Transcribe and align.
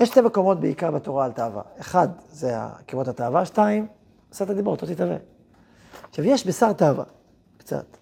יש 0.00 0.08
שתי 0.08 0.20
מקומות 0.20 0.60
בעיקר 0.60 0.90
בתורה 0.90 1.24
על 1.24 1.32
תאווה. 1.32 1.62
אחד, 1.80 2.08
זה 2.30 2.64
עקבות 2.64 3.08
התאווה, 3.08 3.46
שתיים, 3.46 3.86
עשרת 4.30 4.50
הדיברות, 4.50 4.82
לא 4.82 4.88
תתאווה. 4.88 5.16
עכשיו, 6.08 6.24
יש 6.24 6.46
בשר 6.46 6.72
תאווה, 6.72 7.04
קצת. 7.58 7.96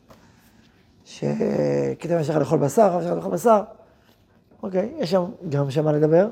שכתב 1.04 2.17
יש 2.21 2.30
לך 2.30 2.37
לאכול 2.37 2.58
בשר, 2.58 2.99
יש 3.01 3.07
לך 3.07 3.12
לאכול 3.12 3.33
בשר. 3.33 3.62
אוקיי, 4.62 4.94
יש 4.99 5.11
שם 5.11 5.25
גם 5.49 5.71
שם 5.71 5.85
מה 5.85 5.93
לדבר. 5.93 6.29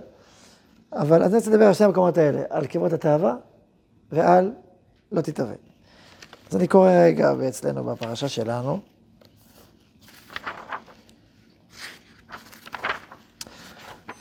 אבל 0.92 1.22
אני 1.22 1.34
רוצה 1.36 1.50
לדבר 1.50 1.66
על 1.66 1.72
שני 1.72 1.86
המקומות 1.86 2.18
האלה, 2.18 2.42
על 2.50 2.64
עקבות 2.64 2.92
התאווה 2.92 3.36
ועל 4.12 4.52
לא 5.12 5.20
תתאווה. 5.20 5.54
אז 6.50 6.56
אני 6.56 6.68
קורא 6.68 6.90
רגע 6.90 7.32
אצלנו 7.48 7.84
בפרשה 7.84 8.28
שלנו. 8.28 8.91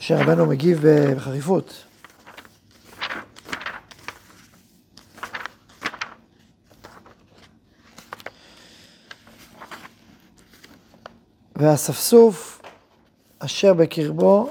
שרבנו 0.04 0.46
מגיב 0.46 0.84
בחריפות. 1.16 1.84
והאספסוף 11.56 12.62
אשר 13.38 13.74
בקרבו 13.74 14.50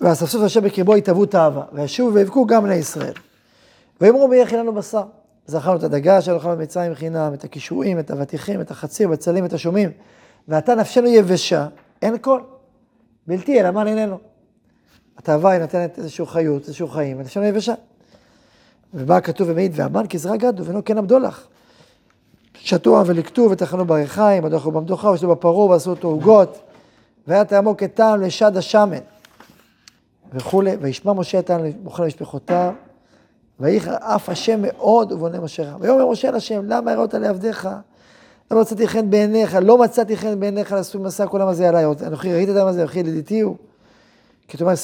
והאספסוף 0.00 0.42
אשר 0.42 0.60
בקרבו 0.60 0.96
יתהוו 0.96 1.26
תאווה, 1.26 1.64
וישובו 1.72 2.14
ויבכו 2.14 2.46
גם 2.46 2.64
בני 2.64 2.74
ישראל. 2.74 3.14
ויאמרו 4.00 4.28
מי 4.28 4.36
יכין 4.36 4.58
לנו 4.58 4.74
בשר? 4.74 5.04
זכרנו 5.46 5.78
את 5.78 5.82
הדגה 5.82 6.18
אשר 6.18 6.36
אכלנו 6.36 6.56
במצרים 6.56 6.94
חינם, 6.94 7.34
את 7.34 7.44
הקישואים, 7.44 7.98
את 7.98 8.10
האבטיחים, 8.10 8.60
את 8.60 8.70
החציר, 8.70 9.08
בצלים, 9.08 9.44
את 9.44 9.52
השומעים. 9.52 9.90
ועתה 10.48 10.74
נפשנו 10.74 11.06
יבשה, 11.06 11.66
אין 12.02 12.18
קול. 12.18 12.42
בלתי 13.26 13.60
אלא 13.60 13.70
מן 13.70 13.86
איננו. 13.86 14.18
התאווה 15.18 15.50
היא 15.50 15.60
נותנת 15.60 15.98
איזשהו 15.98 16.26
חיות, 16.26 16.62
איזשהו 16.62 16.88
חיים, 16.88 17.18
ונפשנו 17.18 17.44
יבשה. 17.44 17.74
ובא 18.94 19.20
כתוב 19.20 19.48
ומעיד, 19.50 19.72
והמן 19.74 20.06
כזרע 20.06 20.36
גדו, 20.36 20.64
ואינו 20.64 20.84
כן 20.84 20.98
עמדו 20.98 21.18
לך. 21.18 21.46
שתו 22.54 23.02
ולקטו 23.06 23.48
וטחנו 23.50 23.84
בריחיים, 23.84 24.44
הדוחו 24.44 24.70
במדוחה, 24.70 25.10
ושתו 25.10 25.28
בפרעה, 25.28 25.70
ועשו 25.70 25.90
אותו 25.90 26.08
עוגות. 26.08 26.58
והיה 27.26 27.44
טעמו 27.44 27.76
כטעם 27.76 28.22
לשד 28.22 28.56
השמן. 28.56 28.98
וכולי, 30.32 30.76
וישמע 30.80 31.12
משה 31.12 31.38
את 31.38 31.50
העם 31.50 31.64
למוכן 31.64 32.02
למשפחותיו, 32.02 32.72
ויהי 33.60 33.80
אף 33.98 34.28
השם 34.28 34.62
מאוד 34.62 35.12
ובונה 35.12 35.40
משה 35.40 35.62
רע. 35.62 35.76
ויאמר 35.80 36.10
משה 36.10 36.30
להשם, 36.30 36.62
למה 36.64 36.92
הראות 36.92 37.14
לעבדיך? 37.14 37.68
למה 38.50 38.60
מצאתי 38.60 38.88
חן 38.88 39.10
בעיניך? 39.10 39.56
לא 39.62 39.78
מצאתי 39.78 40.16
חן 40.16 40.40
בעיניך 40.40 40.72
לעשות 40.72 41.02
מסע 41.02 41.26
כל 41.26 41.40
העם 41.40 41.48
הזה 41.48 41.68
עליי. 41.68 41.84
אנוכי 42.06 42.32
ראית 42.32 42.48
את 42.48 42.56
העם 42.56 42.68
הזה, 42.68 42.80
אנוכי 42.80 42.98
ידידיתי 42.98 43.40
הוא. 43.40 43.56
כי 44.48 44.56
תאמר 44.56 44.74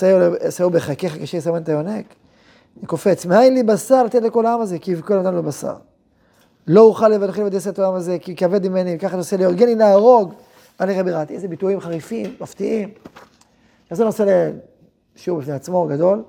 שאו 0.51 0.71
בחכיך 0.71 1.23
כשיר 1.23 1.41
סמן 1.41 1.63
את 1.63 1.69
היונק. 1.69 2.07
אני 2.79 2.87
קופץ, 2.87 3.27
מאין 3.27 3.55
לי 3.55 3.63
בשר 3.63 4.05
לתת 4.05 4.23
לכל 4.23 4.47
העם 4.47 4.61
הזה, 4.61 4.79
כי 4.79 4.91
יבכו 4.93 5.15
נתן 5.15 5.35
לו 5.35 5.43
בשר. 5.43 5.75
לא 6.67 6.81
אוכל 6.81 7.09
לבדכם 7.09 7.43
לבדס 7.43 7.69
את 7.69 7.79
העם 7.79 7.95
הזה, 7.95 8.19
כי 8.19 8.37
כבד 8.37 8.69
ממני, 8.69 8.97
וככה 8.97 9.17
נושא 9.17 9.37
לי, 9.37 9.45
הרגני 9.45 9.75
להרוג, 9.75 10.33
אני 10.81 11.01
רבי. 11.01 11.35
איזה 11.35 11.49
ביטויים 11.49 11.81
חריפים, 11.81 12.35
מפתיעים. 12.41 12.91
אז 13.91 13.97
זה 13.99 14.05
נושא 14.05 14.51
לשיעור 15.17 15.41
בפני 15.41 15.53
עצמו, 15.53 15.87
גדול. 15.87 16.23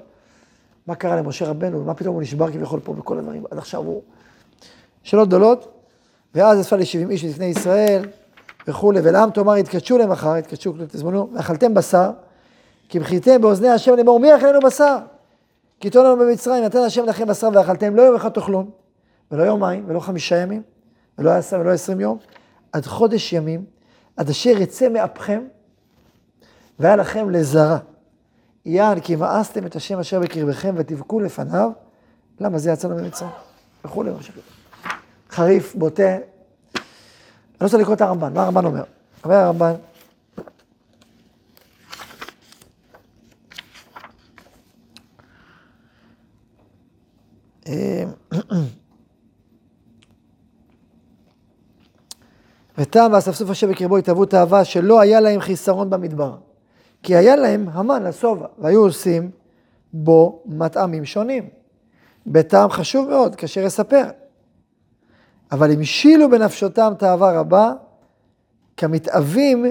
מה 0.88 0.95
קרה 0.95 1.16
למשה 1.16 1.50
רבנו, 1.50 1.84
מה 1.84 1.94
פתאום 1.94 2.16
הוא 2.16 2.22
נשבר 2.22 2.52
כביכול 2.52 2.80
פה 2.84 2.94
בכל 2.94 3.18
הדברים, 3.18 3.44
עד 3.52 3.58
עכשיו 3.58 3.81
הוא... 3.81 4.02
שאלות 5.03 5.28
גדולות. 5.28 5.83
ואז 6.36 6.62
אספה 6.62 6.86
70 6.86 7.09
איש 7.09 7.23
לפני 7.23 7.45
ישראל 7.45 8.06
וכולי, 8.67 9.00
ולעם 9.03 9.31
תאמר, 9.31 9.53
התקדשו 9.53 9.98
להם 9.98 10.12
אחר, 10.12 10.34
התקדשו, 10.34 10.73
תזמנו, 10.88 11.30
ואכלתם 11.34 11.73
בשר, 11.73 12.12
כי 12.90 13.00
בכיתם 13.00 13.41
באוזני 13.41 13.69
השם 13.69 13.96
לאמור, 13.96 14.19
מי 14.19 14.28
יאכל 14.28 14.47
לנו 14.47 14.59
בשר? 14.59 14.97
כי 15.80 15.90
תאמר 15.90 16.06
לנו 16.06 16.18
במצרים, 16.18 16.63
נתן 16.63 16.80
השם 16.80 17.06
לכם 17.06 17.28
בשר 17.28 17.50
ואכלתם, 17.53 17.96
לא 17.96 18.02
יום 18.02 18.16
אחד 18.16 18.30
תאכלון, 18.30 18.69
ולא 19.31 19.44
יומיים, 19.44 19.84
ולא 19.88 20.00
חמישה 20.00 20.38
ימים, 20.38 20.62
ולא 21.18 21.31
עשרה 21.31 21.59
ולא 21.59 21.69
עשרים 21.72 22.00
יום, 22.00 22.18
עד 22.72 22.86
חודש 22.86 23.34
ימים, 23.34 23.66
עד 24.18 24.30
אשר 24.30 24.50
יצא 24.50 24.90
מאפכם, 24.90 25.41
והיה 26.80 26.96
לכם 26.96 27.30
לזרע. 27.30 27.78
יען 28.66 29.00
כי 29.00 29.16
מאסתם 29.16 29.66
את 29.66 29.75
השם 29.75 30.00
אשר 30.00 30.19
בקרבכם 30.19 30.75
ותבכו 30.78 31.19
לפניו, 31.19 31.72
למה 32.40 32.57
זה 32.57 32.72
יצא 32.72 32.88
לנו 32.88 33.03
ממצרים? 33.03 33.31
וכולי, 33.86 34.12
חריף, 35.30 35.75
בוטה. 35.75 36.18
אני 37.63 37.68
רוצה 37.68 37.78
לקרוא 37.78 37.96
את 37.96 38.01
הרמב"ן, 38.01 38.34
מה 38.34 38.44
הרמב"ן 38.44 38.66
אומר? 38.66 38.84
אומר 39.24 39.35
הרמב"ן, 39.35 39.74
וטעם 52.78 53.12
והאספסוף 53.12 53.50
אשר 53.50 53.68
בקרבו 53.68 53.97
התאהבו 53.97 54.25
תאווה 54.25 54.66
שלא 54.66 55.00
היה 55.00 55.19
להם 55.19 55.40
חיסרון 55.40 55.90
במדבר. 55.90 56.35
כי 57.03 57.16
היה 57.16 57.35
להם 57.35 57.69
המן 57.69 58.03
לשובע, 58.03 58.47
והיו 58.59 58.81
עושים 58.81 59.31
בו 59.94 60.44
מטעמים 60.45 61.06
שונים. 61.06 61.50
בטעם 62.28 62.69
חשוב 62.69 63.09
מאוד, 63.09 63.35
כאשר 63.35 63.62
יספר. 63.62 64.03
אבל 65.53 65.72
המשילו 65.72 66.30
בנפשותם 66.30 66.94
תאווה 66.97 67.40
רבה, 67.40 67.74
כמתאווים 68.78 69.66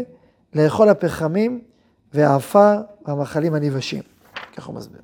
לאכול 0.54 0.88
הפחמים 0.88 1.60
והעפר 2.14 2.80
והמאכלים 3.06 3.54
הנבשים. 3.54 4.02
ככה 4.56 4.66
הוא 4.66 4.74
מסביר. 4.74 5.00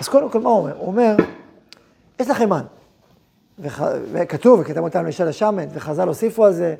אז 0.00 0.08
קודם 0.08 0.30
כל, 0.30 0.40
מה 0.40 0.50
הוא 0.50 0.58
אומר? 0.58 0.76
הוא 0.78 0.86
אומר, 0.86 1.16
יש 2.20 2.30
לכם 2.30 2.48
מן. 2.48 2.64
וח... 3.58 3.82
וכתוב, 4.12 4.60
וכתב 4.60 4.80
אותם 4.80 5.06
לשל 5.06 5.28
השמן, 5.28 5.64
וחז"ל 5.72 6.08
הוסיפו 6.08 6.44
על 6.44 6.52
זה, 6.52 6.74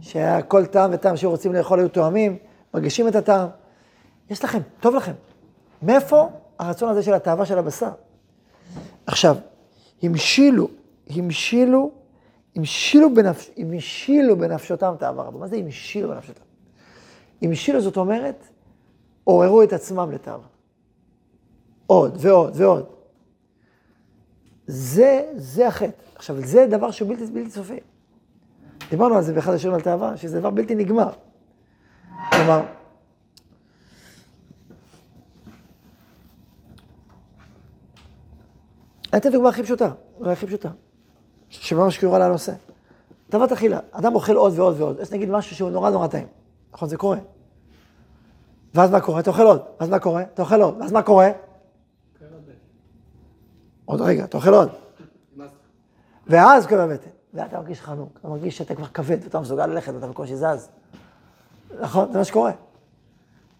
שהיה 0.00 0.42
כל 0.42 0.66
טעם 0.66 0.90
וטעם 0.92 1.16
שהיו 1.16 1.30
רוצים 1.30 1.52
לאכול 1.52 1.78
היו 1.78 1.88
תואמים, 1.88 2.36
מרגישים 2.74 3.08
את 3.08 3.14
הטעם. 3.14 3.48
יש 4.30 4.44
לכם, 4.44 4.60
טוב 4.80 4.94
לכם. 4.94 5.12
מאיפה 5.82 6.28
הרצון 6.58 6.88
הזה 6.88 7.02
של 7.02 7.14
התאווה 7.14 7.46
של 7.46 7.58
הבשר? 7.58 7.90
עכשיו, 9.06 9.36
המשילו, 10.02 10.68
המשילו 11.10 12.01
המשילו, 12.56 13.14
בנפש, 13.14 13.50
בנפשותם 14.36 14.94
תאווה 14.98 15.24
רבה. 15.24 15.38
מה 15.38 15.48
זה 15.48 15.56
המשילו 15.56 16.08
בנפשותם? 16.08 16.42
המשילו 17.42 17.80
זאת 17.80 17.96
אומרת, 17.96 18.44
עוררו 19.24 19.62
את 19.62 19.72
עצמם 19.72 20.10
לתאווה. 20.12 20.46
עוד 21.86 22.16
ועוד 22.20 22.52
ועוד. 22.56 22.86
זה, 24.66 25.32
זה 25.36 25.68
החטא. 25.68 26.02
עכשיו, 26.14 26.40
זה 26.40 26.66
דבר 26.70 26.90
שהוא 26.90 27.08
בלתי, 27.08 27.26
בלתי 27.26 27.50
צופי. 27.50 27.80
דיברנו 28.90 29.14
על 29.14 29.22
זה 29.22 29.32
באחד 29.32 29.52
השירים 29.52 29.74
על 29.74 29.80
תאווה, 29.80 30.16
שזה 30.16 30.40
דבר 30.40 30.50
בלתי 30.50 30.74
נגמר. 30.74 31.10
כלומר, 32.32 32.62
אני 39.12 39.20
אתן 39.20 39.32
דוגמה 39.32 39.48
הכי 39.48 39.62
פשוטה, 39.62 39.92
אולי 40.18 40.32
הכי 40.32 40.46
פשוטה. 40.46 40.70
שממש 41.60 41.98
קשורה 41.98 42.18
לנושא. 42.18 42.52
תאוות 43.28 43.52
אכילה, 43.52 43.78
אדם 43.92 44.14
אוכל 44.14 44.36
עוד 44.36 44.58
ועוד 44.58 44.80
ועוד, 44.80 45.00
אז 45.00 45.12
נגיד 45.12 45.30
משהו 45.30 45.56
שהוא 45.56 45.70
נורא 45.70 45.90
נורא 45.90 46.06
טעים, 46.06 46.26
נכון? 46.72 46.88
זה 46.88 46.96
קורה. 46.96 47.18
ואז 48.74 48.90
מה 48.90 49.00
קורה? 49.00 49.20
אתה 49.20 49.30
אוכל 49.30 49.42
עוד, 49.42 49.62
ואז 49.80 49.88
מה 49.88 49.98
קורה? 49.98 50.22
אתה 50.22 50.42
אוכל 50.42 50.62
עוד, 50.62 50.76
ואז 50.80 50.92
מה 50.92 51.02
קורה? 51.02 51.30
עוד 53.84 54.00
רגע, 54.00 54.24
אתה 54.24 54.36
אוכל 54.36 54.54
עוד. 54.54 54.68
ואז 56.26 56.66
כל 56.66 56.78
הבטן, 56.78 57.10
ואתה 57.34 57.56
מרגיש 57.56 57.80
חנוק, 57.80 58.18
אתה 58.20 58.28
מרגיש 58.28 58.58
שאתה 58.58 58.74
כבר 58.74 58.86
כבד, 58.86 59.18
ואתה 59.22 59.40
מסוגל 59.40 59.66
ללכת, 59.66 59.92
ואתה 59.94 60.06
בקושי 60.06 60.36
זז. 60.36 60.68
נכון? 61.80 62.12
זה 62.12 62.18
מה 62.18 62.24
שקורה. 62.24 62.52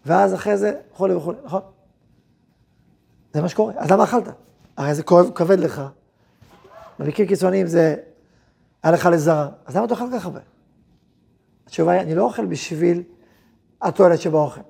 ואז 0.05 0.33
אחרי 0.33 0.57
זה, 0.57 0.79
וכולי 0.93 1.13
וכולי, 1.13 1.37
נכון? 1.43 1.61
זה 3.33 3.41
מה 3.41 3.49
שקורה. 3.49 3.73
אז 3.77 3.91
למה 3.91 4.03
אכלת? 4.03 4.23
הרי 4.77 4.95
זה 4.95 5.03
כבד 5.35 5.59
לך, 5.59 5.81
במקרים 6.99 7.27
קיצוניים 7.27 7.67
זה 7.67 7.95
היה 8.83 8.93
לך 8.93 9.09
לזרע, 9.11 9.47
אז 9.65 9.75
למה 9.75 9.85
אתה 9.85 9.93
אוכל 9.93 10.09
כל 10.09 10.17
כך 10.17 10.25
הרבה? 10.25 10.39
התשובה 11.65 11.91
היא, 11.91 12.01
אני 12.01 12.15
לא 12.15 12.23
אוכל 12.23 12.45
בשביל 12.45 13.03
התועלת 13.81 14.21
שבאוכל. 14.21 14.61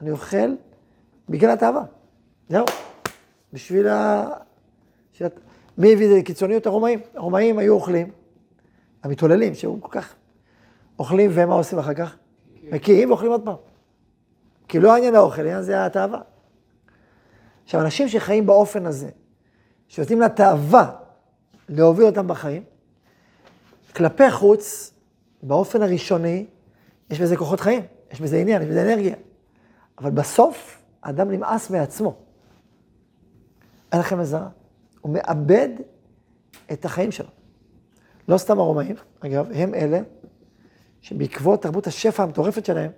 אני 0.00 0.10
אוכל 0.10 0.54
בגלל 1.28 1.50
התאווה. 1.50 1.82
זהו. 2.48 2.64
בשביל 3.52 3.88
ה... 3.88 4.26
בשביל... 5.12 5.28
מי 5.78 5.92
הביא 5.92 6.06
את 6.06 6.10
זה 6.10 6.18
לקיצוניות? 6.18 6.66
הרומאים. 6.66 7.00
הרומאים 7.14 7.58
היו 7.58 7.74
אוכלים, 7.74 8.10
המתעוללים, 9.02 9.54
שהיו 9.54 9.80
כל 9.80 9.88
כך 9.90 10.14
אוכלים, 10.98 11.30
ומה 11.34 11.54
עושים 11.54 11.78
אחר 11.78 11.94
כך? 11.94 12.16
מקיאים 12.62 13.10
ואוכלים 13.10 13.30
עוד 13.30 13.44
פעם. 13.44 13.56
כי 14.68 14.80
לא 14.80 14.94
העניין 14.94 15.14
האוכל, 15.14 15.42
העניין 15.42 15.62
זה 15.62 15.86
התאווה. 15.86 16.20
עכשיו, 17.64 17.80
אנשים 17.80 18.08
שחיים 18.08 18.46
באופן 18.46 18.86
הזה, 18.86 19.10
שנותנים 19.88 20.20
לתאווה 20.20 20.90
להוביל 21.70 22.06
אותם 22.06 22.28
בחיים. 22.28 22.62
כלפי 23.96 24.30
חוץ, 24.30 24.92
באופן 25.42 25.82
הראשוני, 25.82 26.46
יש 27.10 27.20
בזה 27.20 27.36
כוחות 27.36 27.60
חיים. 27.60 27.82
יש 28.12 28.20
בזה 28.20 28.38
עניין, 28.38 28.62
יש 28.62 28.68
בזה 28.68 28.82
אנרגיה. 28.82 29.14
אבל 29.98 30.10
בסוף, 30.10 30.82
האדם 31.02 31.30
נמאס 31.30 31.70
מעצמו. 31.70 32.14
אין 33.92 34.00
לכם 34.00 34.18
מזרה. 34.18 34.48
הוא 35.00 35.12
מאבד 35.12 35.68
את 36.72 36.84
החיים 36.84 37.12
שלו. 37.12 37.28
לא 38.28 38.38
סתם 38.38 38.58
הרומאים, 38.58 38.96
אגב, 39.20 39.48
הם 39.54 39.74
אלה 39.74 40.00
שבעקבות 41.00 41.62
תרבות 41.62 41.86
השפע 41.86 42.22
המטורפת 42.22 42.64
שלהם, 42.64 42.90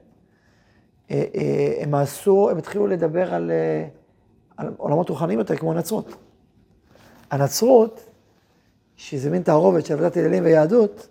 אה, 1.10 1.24
אה, 1.34 1.74
הם 1.82 1.94
עשו, 1.94 2.50
הם 2.50 2.58
התחילו 2.58 2.86
לדבר 2.86 3.34
על, 3.34 3.50
אה, 3.50 3.88
על 4.56 4.74
עולמות 4.76 5.08
רוחניים 5.08 5.38
יותר, 5.38 5.56
כמו 5.56 5.72
הנצרות. 5.72 6.16
הנצרות, 7.30 8.11
שזה 8.96 9.30
מין 9.30 9.42
תערובת 9.42 9.86
של 9.86 9.94
עבודת 9.94 10.16
אלילים 10.16 10.44
ויהדות, 10.44 11.08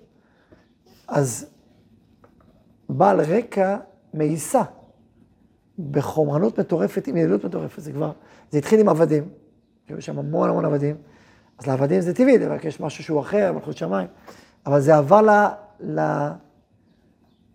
אז 1.08 1.46
בא 2.90 3.10
על 3.10 3.22
רקע 3.22 3.78
מאיסה, 4.14 4.62
בחומרנות 5.92 6.60
מטורפת, 6.60 7.08
עם 7.08 7.18
יעילות 7.18 7.46
מטורפת. 7.46 7.82
זה 7.82 7.92
כבר, 7.92 8.12
זה 8.52 8.58
התחיל 8.58 8.80
עם 8.80 8.90
עבדים, 8.90 9.30
היו 9.88 10.02
שם 10.02 10.20
המון 10.20 10.50
המון 10.50 10.66
עבדים, 10.66 10.96
אז 11.58 11.68
לעבדים 11.68 12.02
זה 12.02 12.14
טבעי 12.14 12.38
לבקש 12.38 12.80
משהו 12.80 13.04
שהוא 13.04 13.20
אחר, 13.20 13.54
מלכות 13.54 13.78
שמיים, 13.78 14.08
אבל 14.66 14.80
זה 14.80 14.96
עבר. 14.96 15.50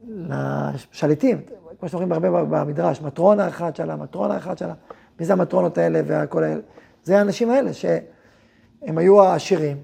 לשליטים, 0.08 1.40
כמו 1.78 1.88
שאתם 1.88 1.96
רואים 1.96 2.12
הרבה 2.12 2.44
במדרש, 2.44 3.00
מטרונה 3.00 3.48
אחת 3.48 3.76
שלה, 3.76 3.96
מטרונה 3.96 4.36
אחת 4.36 4.58
שלה, 4.58 4.74
מי 5.20 5.26
זה 5.26 5.32
המטרונות 5.32 5.78
האלה 5.78 6.00
והכל 6.06 6.44
האלה? 6.44 6.60
זה 7.04 7.18
האנשים 7.18 7.50
האלה 7.50 7.72
שהם 7.72 8.98
היו 8.98 9.22
העשירים, 9.22 9.76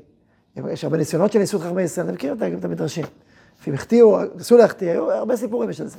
יש 0.56 0.84
הרבה 0.84 0.96
ניסיונות 0.96 1.32
שניסו 1.32 1.56
את 1.56 1.62
חכמי 1.62 1.82
ישראל, 1.82 2.06
אתם 2.06 2.14
מכירים 2.14 2.58
את 2.58 2.64
המדרשים. 2.64 3.04
לפעמים 3.60 3.75
החטיאו, 3.78 4.19
ניסו 4.34 4.56
להחטיא, 4.56 4.90
היו 4.90 5.12
הרבה 5.12 5.37
סיפורים 5.37 5.70
יש 5.70 5.81
על 5.81 5.87
זה. 5.87 5.99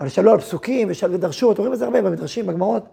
אבל 0.00 0.08
שאלו 0.08 0.32
על 0.32 0.40
פסוקים 0.40 0.88
ודרשו, 1.10 1.52
אתם 1.52 1.58
רואים 1.58 1.72
את 1.72 1.78
זה 1.78 1.84
הרבה 1.84 2.02
במדרשים, 2.02 2.46
בגמרות. 2.46 2.84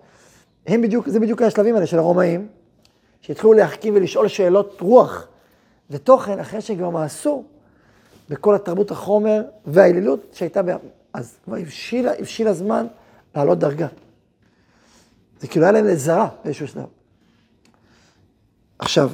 הם 0.68 0.82
בדיוק, 0.82 1.10
זה 1.10 1.20
בדיוק 1.20 1.42
השלבים 1.42 1.76
האלה 1.76 1.86
של 1.86 1.98
הרומאים, 1.98 2.48
שהתחילו 3.22 3.54
להחכים 3.54 3.96
ולשאול 3.96 4.28
שאלות 4.28 4.78
רוח 4.82 5.28
ותוכן, 5.90 6.40
אחרי 6.40 6.62
שהם 6.62 6.78
כבר 6.78 6.90
מעשו 6.90 7.44
בכל 8.30 8.56
התרבות 8.56 8.92
החומר 8.92 9.42
והאלילות 9.66 10.20
שהייתה, 10.34 10.62
בה. 10.62 10.76
אז 11.14 11.38
כבר 11.46 11.58
הבשיל 12.20 12.48
הזמן 12.48 12.88
לעלות 13.36 13.60
דרגה. 13.60 13.88
זה 15.40 15.48
כאילו 15.48 15.66
היה 15.66 15.72
להם 15.72 15.86
לזרה 15.86 16.30
באיזשהו 16.44 16.68
שלב. 16.68 16.86
עכשיו, 18.80 19.12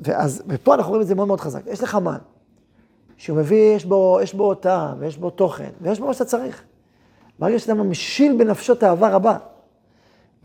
ואז, 0.00 0.42
ופה 0.46 0.74
אנחנו 0.74 0.90
רואים 0.90 1.02
את 1.02 1.06
זה 1.06 1.14
מאוד 1.14 1.28
מאוד 1.28 1.40
חזק. 1.40 1.60
יש 1.66 1.82
לך 1.82 1.94
מן, 1.94 2.18
שהוא 3.16 3.38
מביא, 3.38 3.74
יש 3.76 3.84
בו, 3.84 4.18
יש 4.22 4.34
בו 4.34 4.54
טעם, 4.54 4.96
ויש 5.00 5.18
בו 5.18 5.30
תוכן, 5.30 5.70
ויש 5.80 6.00
בו 6.00 6.06
מה 6.06 6.12
שאתה 6.12 6.24
צריך. 6.24 6.62
ברגע 7.38 7.58
שאתה 7.58 7.74
ממשיל 7.74 8.36
בנפשו 8.38 8.74
תאווה 8.74 9.10
רבה, 9.10 9.36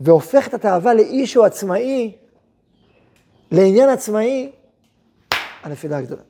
והופך 0.00 0.48
את 0.48 0.54
התאווה 0.54 0.94
לאישו 0.94 1.44
עצמאי, 1.44 2.16
לעניין 3.50 3.88
עצמאי, 3.88 4.52
הנפילה 5.62 5.98
הגדולה. 5.98 6.22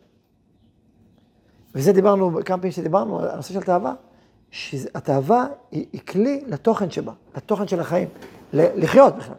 וזה 1.75 1.93
דיברנו, 1.93 2.33
כמה 2.45 2.59
פעמים 2.59 2.73
שדיברנו 2.73 3.21
על 3.21 3.29
הנושא 3.29 3.55
של 3.55 3.63
תאווה, 3.63 3.95
שהתאווה 4.51 5.47
היא, 5.71 5.87
היא 5.93 6.01
כלי 6.01 6.45
לתוכן 6.47 6.91
שבה, 6.91 7.13
לתוכן 7.37 7.69
של 7.69 7.81
החיים, 7.81 8.09
לחיות 8.53 9.17
בכלל. 9.17 9.35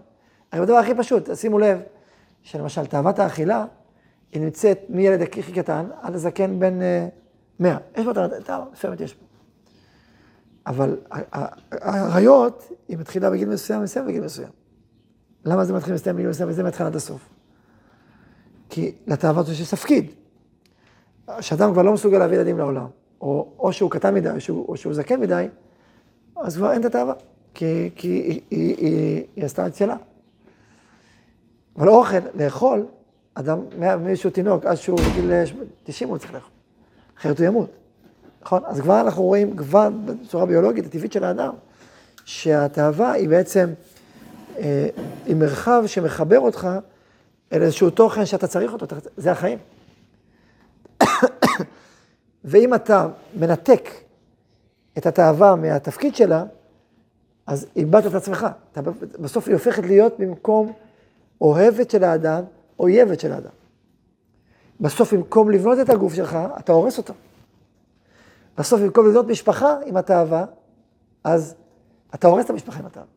הרי 0.52 0.64
הדבר 0.64 0.78
הכי 0.78 0.96
פשוט, 0.96 1.30
שימו 1.36 1.60
לב, 1.60 1.80
שלמשל 2.48 2.86
תאוות 2.86 3.20
האכילה, 3.20 3.66
היא 4.32 4.42
נמצאת 4.42 4.80
מילד 4.90 5.22
הכי 5.22 5.54
קטן 5.54 5.86
עד 6.02 6.16
הזקן 6.16 6.60
בן 6.60 6.82
אה, 6.82 7.08
מאה. 7.60 7.78
יש 7.98 8.06
בו 8.06 8.14
תאווה, 8.14 8.66
מסוימת 8.74 9.02
יש 9.02 9.14
בו. 9.16 9.26
אבל 10.68 10.98
האריות, 11.72 12.72
היא 12.88 12.98
מתחילה 12.98 13.30
בגיל 13.30 13.50
מסוים, 13.50 13.84
מסוים 13.84 14.08
בגיל 14.08 14.24
מסוים. 14.24 14.50
למה 15.46 15.66
זה 15.66 15.74
מתחיל 15.74 15.94
מסוים 15.94 16.16
בגיל 16.16 16.30
מסוים 16.30 16.50
וזה 16.50 16.64
מתחיל 16.64 16.86
עד 16.86 16.96
הסוף? 16.96 17.30
כי 18.70 18.96
לתאווה 19.08 19.42
הזאת 19.42 19.54
יש 19.54 19.70
תפקיד. 19.70 20.12
כשאדם 21.40 21.74
כבר 21.74 21.82
לא 21.82 21.94
מסוגל 21.94 22.18
להביא 22.18 22.38
ילדים 22.38 22.58
לעולם, 22.58 22.88
או, 23.22 23.54
או 23.60 23.74
שהוא 23.74 23.92
קטן 23.92 24.14
מדי, 24.14 24.32
או 24.32 24.42
שהוא, 24.42 24.66
או 24.68 24.78
שהוא 24.78 24.94
זקן 24.94 25.20
מדי, 25.20 25.48
אז 26.36 26.58
כבר 26.58 26.72
אין 26.72 26.82
את 26.82 26.86
התאווה, 26.86 27.14
כי, 27.54 27.90
כי 27.96 28.08
היא, 28.08 28.24
היא, 28.24 28.42
היא, 28.50 28.76
היא, 28.78 29.24
היא 29.36 29.46
עשתה 29.46 29.68
את 29.68 29.76
שלה. 29.76 29.96
אבל 31.78 31.90
אוכל, 31.90 32.18
לאכול, 32.36 32.86
אדם, 33.34 33.60
מאיזשהו 33.78 34.30
תינוק, 34.30 34.66
עד 34.66 34.76
שהוא 34.76 35.00
בגיל 35.00 35.32
90 35.84 36.10
הוא 36.10 36.18
צריך 36.18 36.34
לאכול, 36.34 36.50
אחרת 37.18 37.40
הוא 37.40 37.48
ימות. 37.48 37.70
נכון? 38.42 38.62
אז 38.66 38.82
כבר 38.82 39.02
אנחנו 39.02 39.24
רואים, 39.24 39.58
כבר 39.58 39.90
בצורה 40.06 40.46
ביולוגית, 40.46 40.86
הטבעית 40.86 41.12
של 41.12 41.24
האדם, 41.24 41.54
שהתאווה 42.26 43.12
היא 43.12 43.30
בעצם, 43.30 43.70
אה, 44.58 44.88
היא 45.26 45.36
מרחב 45.36 45.84
שמחבר 45.88 46.40
אותך 46.40 46.68
אל 47.54 47.62
איזשהו 47.62 47.90
תוכן 47.90 48.26
שאתה 48.26 48.48
צריך 48.48 48.74
אותו, 48.74 48.86
זה 49.18 49.32
החיים. 49.32 49.58
ואם 52.46 52.74
אתה 52.74 53.08
מנתק 53.40 53.90
את 54.98 55.06
התאווה 55.06 55.56
מהתפקיד 55.56 56.16
שלה, 56.16 56.44
אז 57.48 57.68
איבדת 57.76 58.06
את 58.06 58.14
עצמך. 58.14 58.48
אתה, 58.72 58.82
בסוף 59.20 59.48
היא 59.48 59.54
הופכת 59.54 59.84
להיות 59.84 60.14
במקום 60.20 60.74
אוהבת 61.42 61.92
של 61.92 62.04
האדם, 62.04 62.44
אויבת 62.80 63.20
של 63.20 63.32
האדם. 63.32 63.52
בסוף 64.80 65.14
במקום 65.14 65.52
לבנות 65.52 65.80
את 65.80 65.90
הגוף 65.90 66.14
שלך, 66.14 66.38
אתה 66.60 66.72
הורס 66.72 66.98
אותו. 66.98 67.14
בסוף 68.58 68.82
במקום 68.82 69.08
לבנות 69.08 69.28
משפחה 69.28 69.76
עם 69.86 69.98
התאווה, 69.98 70.46
אז 71.24 71.56
אתה 72.16 72.28
הורס 72.28 72.46
את 72.46 72.50
המשפחה 72.50 72.80
עם 72.80 72.86
התאווה. 72.86 73.08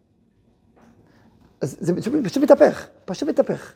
אז 1.60 1.76
זה 1.80 1.94
פשוט 2.24 2.42
מתהפך, 2.42 2.86
פשוט 3.04 3.28
מתהפך. 3.28 3.72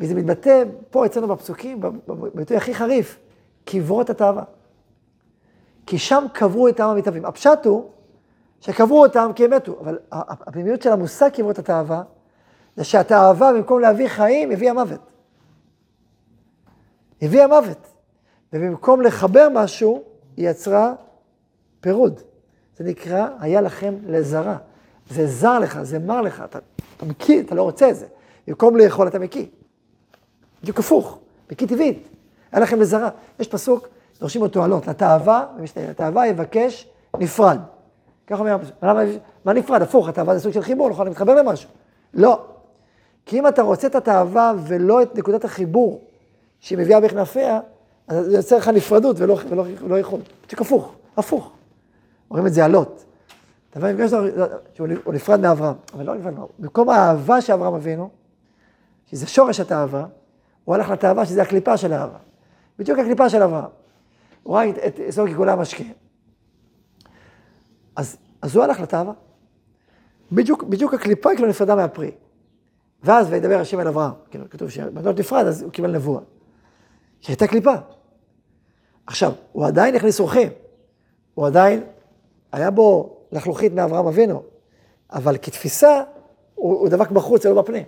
וזה 0.00 0.14
מתבטא 0.14 0.62
פה 0.90 1.06
אצלנו 1.06 1.28
בפסוקים, 1.28 1.80
בביטוי 1.80 2.56
הכי 2.56 2.74
חריף, 2.74 3.18
קברו 3.64 4.00
את 4.00 4.10
התאווה. 4.10 4.42
כי 5.86 5.98
שם 5.98 6.24
קברו 6.32 6.68
את 6.68 6.80
העם 6.80 6.90
המתאבים. 6.90 7.24
הפשט 7.24 7.66
הוא 7.66 7.90
שקברו 8.60 9.04
אותם 9.04 9.30
כי 9.34 9.44
הם 9.44 9.50
מתו, 9.50 9.80
אבל 9.80 9.98
הפנימיות 10.12 10.82
של 10.82 10.92
המושג 10.92 11.28
קברו 11.28 11.50
את 11.50 11.58
התאווה, 11.58 12.02
זה 12.76 12.84
שהתאווה 12.84 13.52
במקום 13.52 13.80
להביא 13.80 14.08
חיים, 14.08 14.50
הביאה 14.50 14.72
מוות. 14.72 15.00
הביאה 17.22 17.46
מוות. 17.46 17.86
ובמקום 18.52 19.00
לחבר 19.00 19.48
משהו, 19.52 20.02
היא 20.36 20.50
יצרה 20.50 20.92
פירוד. 21.80 22.20
זה 22.76 22.84
נקרא, 22.84 23.28
היה 23.40 23.60
לכם 23.60 23.94
לזרה. 24.06 24.56
זה 25.10 25.26
זר 25.26 25.58
לך, 25.58 25.82
זה 25.82 25.98
מר 25.98 26.20
לך, 26.20 26.42
אתה, 26.44 26.58
אתה 26.96 27.06
מקיא, 27.06 27.42
אתה 27.42 27.54
לא 27.54 27.62
רוצה 27.62 27.90
את 27.90 27.96
זה. 27.96 28.06
במקום 28.46 28.76
לאכול 28.76 29.08
אתה 29.08 29.18
מקיא. 29.18 29.46
בדיוק 30.62 30.78
הפוך, 30.78 31.18
מקיא 31.52 31.66
טבעית. 31.66 32.08
היה 32.52 32.62
לכם 32.62 32.80
לזרה. 32.80 33.08
יש 33.38 33.48
פסוק, 33.48 33.88
דורשים 34.20 34.42
אותו 34.42 34.64
עלות, 34.64 34.86
לתאווה, 34.86 35.46
לתאווה 35.76 36.26
יבקש 36.26 36.88
נפרד. 37.18 37.58
ככה 38.26 38.40
אומר, 38.40 38.56
מה 39.44 39.52
נפרד? 39.52 39.82
הפוך, 39.82 40.08
התאווה 40.08 40.34
זה 40.34 40.40
סוג 40.40 40.52
של 40.52 40.62
חיבור, 40.62 40.90
נכון? 40.90 41.06
אני 41.06 41.10
מתחבר 41.10 41.34
למשהו. 41.34 41.70
לא. 42.14 42.46
כי 43.26 43.38
אם 43.38 43.48
אתה 43.48 43.62
רוצה 43.62 43.86
את 43.86 43.94
התאווה 43.94 44.52
ולא 44.66 45.02
את 45.02 45.18
נקודת 45.18 45.44
החיבור 45.44 46.04
שהיא 46.60 46.78
מביאה 46.78 47.00
בכנפיה, 47.00 47.60
אז 48.08 48.26
זה 48.26 48.36
יוצר 48.36 48.56
לך 48.56 48.68
נפרדות 48.68 49.16
ולא, 49.20 49.38
ולא, 49.48 49.64
ולא 49.80 49.98
יכול. 49.98 50.20
בדיוק 50.46 50.60
הפוך, 50.60 50.94
הפוך. 51.16 51.52
אומרים 52.30 52.46
את 52.46 52.52
זה 52.52 52.64
עלות. 52.64 53.04
אתה 53.70 53.78
מבין, 53.78 53.96
בגלל 53.96 54.08
שהוא 54.74 54.88
נפרד 55.12 55.40
מאברהם, 55.40 55.74
אבל 55.94 56.04
לא 56.04 56.14
נפרד 56.14 56.30
מאברהם. 56.30 56.48
במקום 56.58 56.88
האהבה 56.88 57.40
שאברהם 57.40 57.74
אבינו, 57.74 58.10
שזה 59.06 59.26
שורש 59.26 59.60
התאווה, 59.60 60.06
הוא 60.64 60.74
הלך 60.74 60.90
לתאווה 60.90 61.26
שזה 61.26 61.42
הקליפה 61.42 61.76
של 61.76 61.92
האהבה. 61.92 62.18
בדיוק 62.78 62.98
הקליפה 62.98 63.28
של 63.28 63.42
אברהם. 63.42 63.70
הוא 64.42 64.56
ראה 64.56 64.70
את 64.70 65.00
אסור 65.08 65.28
כגולה 65.28 65.56
משקה. 65.56 65.84
אז, 67.96 68.16
אז 68.42 68.56
הוא 68.56 68.64
הלך 68.64 68.80
לתאווה. 68.80 69.12
בדיוק, 70.32 70.62
בדיוק 70.62 70.94
הקליפה 70.94 71.30
כאילו 71.34 71.48
נפרדה 71.48 71.76
מהפרי. 71.76 72.10
ואז 73.04 73.26
וידבר 73.30 73.60
השם 73.60 73.80
אל 73.80 73.88
אברהם. 73.88 74.12
כאילו, 74.30 74.50
כתוב 74.50 74.70
שבנות 74.70 75.18
נפרד, 75.18 75.46
אז 75.46 75.62
הוא 75.62 75.70
קיבל 75.70 75.90
נבואה. 75.90 76.22
שהייתה 77.20 77.46
קליפה. 77.46 77.74
עכשיו, 79.06 79.32
הוא 79.52 79.66
עדיין 79.66 79.94
הכניס 79.94 80.20
אורחים. 80.20 80.48
הוא 81.34 81.46
עדיין, 81.46 81.82
היה 82.52 82.70
בו 82.70 83.16
לחלוכית 83.32 83.72
מאברהם 83.72 84.06
אבינו, 84.06 84.42
אבל 85.12 85.36
כתפיסה, 85.42 86.02
הוא, 86.54 86.80
הוא 86.80 86.88
דבק 86.88 87.10
בחוץ, 87.10 87.46
לא 87.46 87.62
בפנים. 87.62 87.84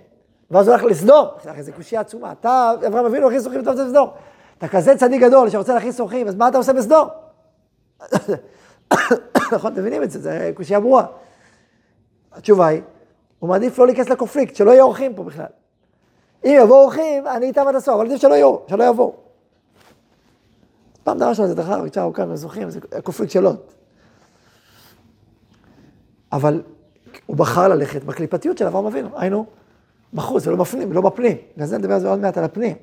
ואז 0.50 0.68
הוא 0.68 0.75
הלך 0.75 0.85
לסדור, 0.85 1.28
זו 1.61 1.73
קושייה 1.73 2.00
עצומה. 2.00 2.32
אתה, 2.32 2.73
אברהם 2.87 3.06
אבינו, 3.06 3.26
הכניס 3.26 3.44
אורחים, 3.44 3.62
אתה 3.62 3.70
רוצה 3.70 3.85
לסדור. 3.85 4.11
אתה 4.58 4.68
כזה 4.68 4.96
צדיק 4.96 5.23
גדול 5.23 5.50
שרוצה 5.50 5.75
להכניס 5.75 6.00
אורחים, 6.00 6.28
אז 6.28 6.35
מה 6.35 6.49
אתה 6.49 6.58
עושה 6.58 6.73
בסדור? 6.73 7.06
נכון, 9.54 9.73
אתם 9.73 9.80
מבינים 9.80 10.02
את 10.02 10.11
זה, 10.11 10.20
זו 10.20 10.30
קושייה 10.54 10.80
ברורה. 10.80 11.06
התשובה 12.32 12.66
היא, 12.66 12.82
הוא 13.47 13.53
מעדיף 13.53 13.79
לא 13.79 13.87
להיכנס 13.87 14.09
לקונפליקט, 14.09 14.57
שלא 14.57 14.71
יהיו 14.71 14.85
אורחים 14.85 15.15
פה 15.15 15.25
בכלל. 15.25 15.47
אם 16.45 16.59
יבואו 16.62 16.83
אורחים, 16.83 17.26
אני 17.26 17.47
איתם 17.47 17.69
עד 17.69 17.75
הסוף, 17.75 17.95
אבל 17.95 18.07
עדיף 18.07 18.21
שלא 18.21 18.35
יהיו, 18.35 18.57
שלא 18.69 18.85
יבואו. 18.85 19.15
פעם 21.05 21.19
דרשנו 21.19 21.45
על 21.45 21.49
זה 21.49 21.55
דרך 21.55 21.69
אגב, 21.69 21.88
צ'או 21.88 22.12
כאן, 22.12 22.37
זוכרים, 22.37 22.71
זה 22.71 22.81
קונפליקט 23.03 23.33
של 23.33 23.41
לוט. 23.41 23.73
אבל 26.33 26.62
הוא 27.26 27.37
בחר 27.37 27.69
ללכת 27.69 28.05
בקליפתיות 28.05 28.59
של 28.59 28.67
אברהם 28.67 28.87
אבינו, 28.87 29.09
היינו, 29.15 29.47
בחוץ 30.15 30.47
ולא 30.47 30.57
בפנים, 30.57 30.93
לא 30.93 31.00
בפנים. 31.00 31.37
בגלל 31.55 31.67
זה 31.67 31.79
נדבר 31.79 31.95
על 31.95 32.00
זה 32.00 32.09
עוד 32.09 32.19
מעט 32.19 32.38
על 32.38 32.45
הפנים. 32.45 32.76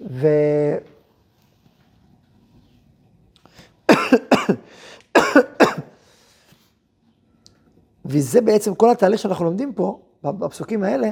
ו... 0.00 0.28
וזה 8.04 8.40
בעצם 8.40 8.74
כל 8.74 8.90
התהליך 8.90 9.20
שאנחנו 9.20 9.44
לומדים 9.44 9.72
פה, 9.72 10.00
בפסוקים 10.22 10.82
האלה, 10.82 11.10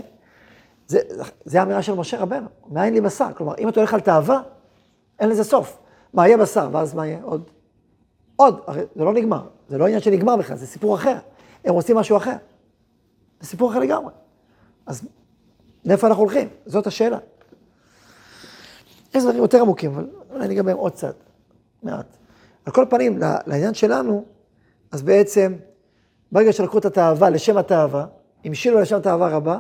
זה, 0.87 0.99
זה 1.44 1.61
האמירה 1.61 1.82
של 1.82 1.94
משה 1.94 2.18
רבנו, 2.18 2.46
מאין 2.70 2.94
לי 2.94 3.00
בשר. 3.00 3.28
כלומר, 3.37 3.54
אם 3.58 3.68
אתה 3.68 3.80
הולך 3.80 3.94
על 3.94 4.00
תאווה, 4.00 4.42
אין 5.18 5.28
לזה 5.28 5.44
סוף. 5.44 5.78
מה 6.12 6.26
יהיה 6.26 6.37
בשר, 6.37 6.68
ואז 6.72 6.94
מה 6.94 7.06
יהיה? 7.06 7.18
עוד. 7.22 7.50
עוד, 8.37 8.61
הרי 8.66 8.82
זה 8.96 9.04
לא 9.04 9.12
נגמר. 9.12 9.49
זה 9.68 9.78
לא 9.78 9.84
עניין 9.84 10.00
שנגמר 10.00 10.37
בכלל, 10.37 10.56
זה 10.56 10.66
סיפור 10.66 10.94
אחר. 10.94 11.16
הם 11.64 11.75
רוצים 11.75 11.96
משהו 11.96 12.16
אחר. 12.16 12.37
זה 13.40 13.49
סיפור 13.49 13.70
אחר 13.70 13.78
לגמרי. 13.78 14.12
אז 14.87 15.02
לאיפה 15.84 16.06
אנחנו 16.06 16.22
הולכים? 16.22 16.49
זאת 16.66 16.87
השאלה. 16.87 17.18
יש 19.14 19.22
דברים 19.22 19.38
יותר 19.38 19.61
עמוקים, 19.61 19.90
אבל 19.90 20.06
אולי 20.30 20.49
ניגע 20.49 20.72
עוד 20.72 20.92
קצת, 20.92 21.14
מעט. 21.82 22.16
על 22.64 22.72
כל 22.72 22.87
פנים, 22.90 23.18
לעניין 23.46 23.75
שלנו, 23.75 24.25
אז 24.92 25.02
בעצם, 25.02 25.54
ברגע 26.32 26.52
שלקחו 26.52 26.78
את 26.78 26.84
התאווה 26.84 27.30
לשם 27.30 27.56
התאווה, 27.56 28.06
המשילו 28.44 28.80
לשם 28.80 29.00
תאווה 29.00 29.28
רבה, 29.28 29.58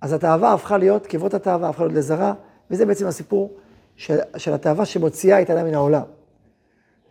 אז 0.00 0.12
התאווה 0.12 0.52
הפכה 0.52 0.78
להיות, 0.78 1.06
קברות 1.06 1.34
התאווה 1.34 1.68
הפכה 1.68 1.82
להיות 1.82 1.96
לזרה, 1.96 2.34
וזה 2.70 2.86
בעצם 2.86 3.06
הסיפור 3.06 3.56
של, 3.96 4.18
של 4.36 4.52
התאווה 4.52 4.84
שמוציאה 4.84 5.42
את 5.42 5.50
האדם 5.50 5.66
מן 5.66 5.74
העולם. 5.74 6.02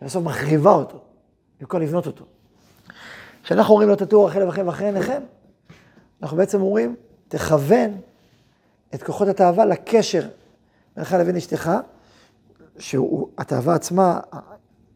ובסוף 0.02 0.24
מחריבה 0.24 0.70
אותו, 0.70 0.98
במקום 1.60 1.80
לבנות 1.80 2.06
אותו. 2.06 2.24
כשאנחנו 3.42 3.74
אומרים 3.74 3.88
לא 3.88 3.94
תטור 3.94 4.28
אחרי 4.28 4.42
לבכם 4.42 4.66
ואחרי 4.66 4.86
עיניכם, 4.86 5.22
אנחנו 6.22 6.36
בעצם 6.36 6.60
אומרים, 6.60 6.96
תכוון 7.28 7.90
את 8.94 9.02
כוחות 9.02 9.28
התאווה 9.28 9.64
לקשר 9.64 10.28
בינך 10.96 11.16
לבין 11.20 11.36
אשתך, 11.36 11.70
שהתאווה 12.78 13.74
עצמה 13.74 14.20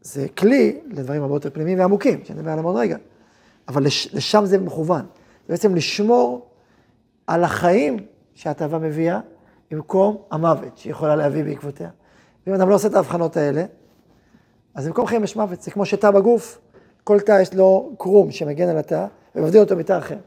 זה 0.01 0.27
כלי 0.37 0.79
לדברים 0.85 1.21
הרבה 1.21 1.35
יותר 1.35 1.49
פנימיים 1.49 1.79
ועמוקים, 1.79 2.25
שנדבר 2.25 2.51
עליהם 2.51 2.65
עוד 2.65 2.75
רגע. 2.75 2.97
אבל 3.67 3.85
לש, 3.85 4.13
לשם 4.13 4.45
זה 4.45 4.57
מכוון. 4.57 5.05
בעצם 5.49 5.75
לשמור 5.75 6.45
על 7.27 7.43
החיים 7.43 7.97
שהתאווה 8.35 8.79
מביאה, 8.79 9.19
במקום 9.71 10.17
המוות 10.31 10.77
שהיא 10.77 10.91
יכולה 10.91 11.15
להביא 11.15 11.43
בעקבותיה. 11.43 11.89
ואם 12.47 12.55
אדם 12.55 12.69
לא 12.69 12.75
עושה 12.75 12.87
את 12.87 12.93
ההבחנות 12.93 13.37
האלה, 13.37 13.65
אז 14.75 14.87
במקום 14.87 15.05
חיים 15.05 15.23
יש 15.23 15.35
מוות. 15.35 15.61
זה 15.61 15.71
כמו 15.71 15.85
שתא 15.85 16.11
בגוף, 16.11 16.59
כל 17.03 17.19
תא 17.19 17.41
יש 17.41 17.53
לו 17.53 17.91
קרום 17.97 18.31
שמגן 18.31 18.69
על 18.69 18.77
התא, 18.77 19.05
ומבדיל 19.35 19.61
אותו 19.61 19.75
מתא 19.75 19.97
אחר. 19.97 20.17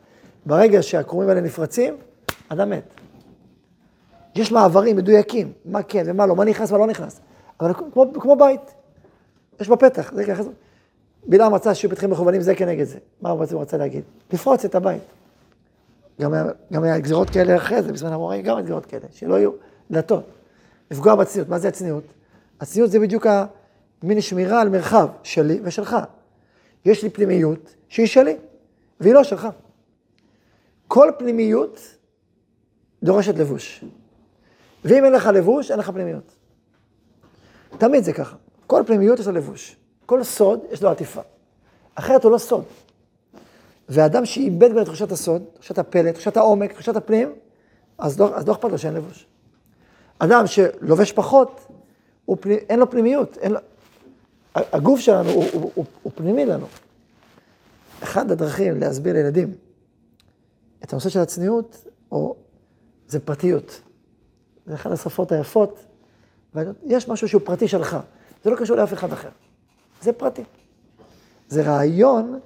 ברגע 0.46 0.82
שהקרומים 0.82 1.28
האלה 1.28 1.40
נפרצים, 1.40 1.96
אדם 2.48 2.70
מת. 2.70 2.94
יש 4.34 4.52
מעברים 4.52 4.96
מדויקים, 4.96 5.52
מה 5.64 5.82
כן 5.82 6.02
ומה 6.06 6.26
לא, 6.26 6.36
מה 6.36 6.44
נכנס 6.44 6.70
ומה 6.70 6.78
לא 6.78 6.86
נכנס. 6.86 7.20
אבל 7.60 7.74
כמו, 7.74 8.12
כמו 8.12 8.36
בית, 8.36 8.74
יש 9.60 9.68
בו 9.68 9.78
פתח. 9.78 10.12
זה 10.14 10.24
ככה, 10.24 10.42
בלעם 11.26 11.54
רצה 11.54 11.74
שיהיו 11.74 11.90
פתחים 11.90 12.10
מכוונים 12.10 12.40
זה 12.40 12.54
כנגד 12.54 12.84
זה. 12.84 12.98
מה 13.22 13.30
הוא 13.30 13.44
רצה 13.60 13.76
להגיד? 13.76 14.02
לפרוץ 14.32 14.64
את 14.64 14.74
הבית. 14.74 15.02
גם 16.20 16.34
היה, 16.34 16.44
היה 16.70 16.98
גזירות 16.98 17.30
כאלה 17.30 17.56
אחרי 17.56 17.82
זה, 17.82 17.92
בזמן 17.92 18.12
המורה, 18.12 18.40
גם 18.40 18.60
גזירות 18.60 18.86
כאלה, 18.86 19.06
שלא 19.10 19.34
יהיו 19.34 19.50
דלתות. 19.90 20.24
לפגוע 20.90 21.14
בצניעות. 21.14 21.48
מה 21.48 21.58
זה 21.58 21.68
הצניעות? 21.68 22.04
הצניעות 22.60 22.90
זה 22.90 22.98
בדיוק 22.98 23.26
המין 24.02 24.20
שמירה 24.20 24.60
על 24.60 24.68
מרחב 24.68 25.08
שלי 25.22 25.60
ושלך. 25.62 25.96
יש 26.84 27.02
לי 27.02 27.10
פנימיות 27.10 27.74
שהיא 27.88 28.06
שלי, 28.06 28.36
והיא 29.00 29.14
לא 29.14 29.24
שלך. 29.24 29.48
כל 30.88 31.10
פנימיות 31.18 31.80
דורשת 33.02 33.34
לבוש. 33.38 33.84
ואם 34.84 35.04
אין 35.04 35.12
לך 35.12 35.26
לבוש, 35.26 35.70
אין 35.70 35.78
לך 35.78 35.90
פנימיות. 35.90 36.34
תמיד 37.78 38.04
זה 38.04 38.12
ככה. 38.12 38.36
כל 38.66 38.82
פנימיות 38.86 39.18
יש 39.18 39.26
לו 39.26 39.32
לבוש. 39.32 39.76
כל 40.06 40.24
סוד 40.24 40.60
יש 40.70 40.82
לו 40.82 40.90
עטיפה. 40.90 41.20
אחרת 41.94 42.24
הוא 42.24 42.32
לא 42.32 42.38
סוד. 42.38 42.64
ואדם 43.88 44.26
שאיבד 44.26 44.70
כבר 44.70 44.82
את 44.82 44.86
תחושת 44.86 45.12
הסוד, 45.12 45.44
תחושת 45.54 45.78
הפלא, 45.78 46.10
תחושת 46.10 46.36
העומק, 46.36 46.72
תחושת 46.72 46.96
הפנים, 46.96 47.32
אז 47.98 48.20
לא, 48.20 48.36
אז 48.36 48.48
לא 48.48 48.52
אכפת 48.52 48.70
לו 48.70 48.78
שאין 48.78 48.94
לבוש. 48.94 49.26
אדם 50.18 50.46
שלובש 50.46 51.12
פחות, 51.12 51.66
פני, 52.40 52.54
אין 52.54 52.78
לו 52.78 52.90
פנימיות, 52.90 53.38
אין 53.38 53.52
לו... 53.52 53.58
הגוף 54.54 55.00
שלנו 55.00 55.30
הוא, 55.30 55.44
הוא, 55.52 55.70
הוא, 55.74 55.84
הוא 56.02 56.12
פנימי 56.14 56.46
לנו. 56.46 56.66
אחד 58.02 58.30
הדרכים 58.30 58.80
להסביר 58.80 59.12
לילדים 59.12 59.54
את 60.84 60.92
הנושא 60.92 61.08
של 61.08 61.20
הצניעות, 61.20 61.84
או 62.12 62.36
זה 63.08 63.20
פרטיות. 63.20 63.80
זה 64.66 64.74
אחת 64.74 64.90
השפות 64.90 65.32
היפות. 65.32 65.84
יש 66.86 67.08
משהו 67.08 67.28
שהוא 67.28 67.42
פרטי 67.44 67.68
שלך, 67.68 67.96
זה 68.44 68.50
לא 68.50 68.56
קשור 68.56 68.76
לאף 68.76 68.92
אחד 68.92 69.12
אחר. 69.12 69.28
זה 70.04 70.12
פרטי. 70.12 70.42
זה 71.48 71.62
רעיון 71.62 72.40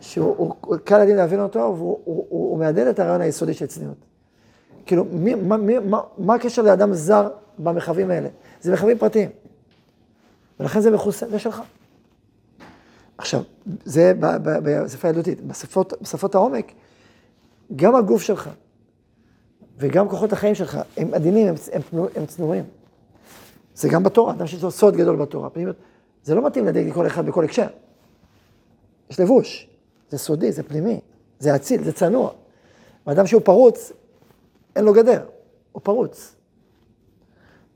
שהוא 0.00 0.54
קל 0.84 0.98
לדין 0.98 1.16
להבין 1.16 1.40
אותו, 1.40 1.58
והוא 1.58 1.76
הוא, 1.78 2.00
הוא, 2.04 2.26
הוא 2.28 2.58
מהדהד 2.58 2.86
את 2.86 2.98
הרעיון 2.98 3.20
היסודי 3.20 3.54
של 3.54 3.66
צניעות. 3.66 3.96
כאילו, 4.86 5.04
מי, 5.04 5.34
מה, 5.34 5.56
מי, 5.56 5.78
מה, 5.78 6.00
מה 6.18 6.34
הקשר 6.34 6.62
לאדם 6.62 6.94
זר 6.94 7.28
במרחבים 7.58 8.10
האלה? 8.10 8.28
זה 8.60 8.70
מרחבים 8.70 8.98
פרטיים. 8.98 9.30
ולכן 10.60 10.80
זה 10.80 10.90
מכוסה, 10.90 11.28
זה 11.28 11.38
שלך. 11.38 11.62
עכשיו, 13.18 13.42
זה 13.84 14.12
בשפה 14.62 15.08
הילדותית. 15.08 15.40
בשפות, 15.40 15.92
בשפות 16.02 16.34
העומק, 16.34 16.72
גם 17.76 17.96
הגוף 17.96 18.22
שלך 18.22 18.50
וגם 19.78 20.08
כוחות 20.08 20.32
החיים 20.32 20.54
שלך 20.54 20.78
הם 20.96 21.14
עדינים, 21.14 21.48
הם, 21.48 21.54
הם, 21.72 22.04
הם 22.16 22.26
צנועים. 22.26 22.64
זה 23.74 23.88
גם 23.88 24.02
בתורה, 24.02 24.32
אדם 24.32 24.46
שיש 24.46 24.62
לו 24.62 24.70
סוד 24.70 24.96
גדול 24.96 25.16
בתורה. 25.16 25.48
זה 26.26 26.34
לא 26.34 26.46
מתאים 26.46 26.66
לדייק 26.66 26.94
כל 26.94 27.06
אחד 27.06 27.26
בכל 27.26 27.44
הקשר. 27.44 27.66
יש 29.10 29.20
לבוש, 29.20 29.68
זה 30.10 30.18
סודי, 30.18 30.52
זה 30.52 30.62
פנימי, 30.62 31.00
זה 31.38 31.56
אציל, 31.56 31.84
זה 31.84 31.92
צנוע. 31.92 32.30
ואדם 33.06 33.26
שהוא 33.26 33.42
פרוץ, 33.44 33.92
אין 34.76 34.84
לו 34.84 34.92
גדר, 34.92 35.24
הוא 35.72 35.82
פרוץ. 35.82 36.36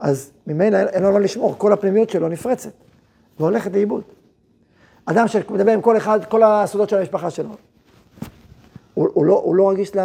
אז 0.00 0.32
ממילא 0.46 0.78
אין 0.78 1.02
לו 1.02 1.12
מה 1.12 1.18
לשמור, 1.18 1.54
כל 1.58 1.72
הפנימיות 1.72 2.10
שלו 2.10 2.28
נפרצת, 2.28 2.72
והולכת 3.40 3.72
לאיבוד. 3.72 4.02
אדם 5.04 5.28
שמדבר 5.28 5.72
עם 5.72 5.80
כל 5.80 5.96
אחד, 5.96 6.24
כל 6.24 6.42
הסודות 6.42 6.88
של 6.88 6.98
המשפחה 6.98 7.30
שלו, 7.30 7.50
הוא, 8.94 9.08
הוא, 9.12 9.24
לא, 9.24 9.40
הוא 9.44 9.54
לא 9.54 9.70
רגיש 9.70 9.96
ל, 9.96 10.00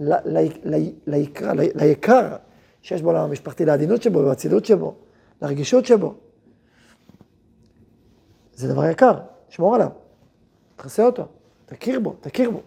ל, 0.00 0.12
ל, 0.24 0.48
ל, 0.64 0.90
ליקר, 1.06 1.52
ל, 1.52 1.60
ליקר 1.74 2.36
שיש 2.82 3.02
בו 3.02 3.12
לעולם 3.12 3.28
המשפחתי, 3.28 3.64
לעדינות 3.64 4.02
שבו, 4.02 4.22
לאצילות 4.22 4.64
שבו, 4.64 4.94
לרגישות 5.42 5.86
שבו. 5.86 6.14
זה 8.56 8.72
דבר 8.72 8.84
יקר, 8.84 9.18
שמור 9.48 9.74
עליו, 9.74 9.88
תכסה 10.76 11.02
אותו, 11.04 11.26
תכיר 11.66 12.00
בו, 12.00 12.14
תכיר 12.20 12.50
בו. 12.50 12.60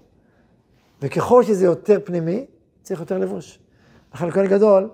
וככל 1.01 1.43
שזה 1.43 1.65
יותר 1.65 2.00
פנימי, 2.03 2.46
צריך 2.81 3.00
יותר 3.00 3.17
לבוש. 3.17 3.60
לכן 4.13 4.31
כהן 4.31 4.48
גדול, 4.48 4.89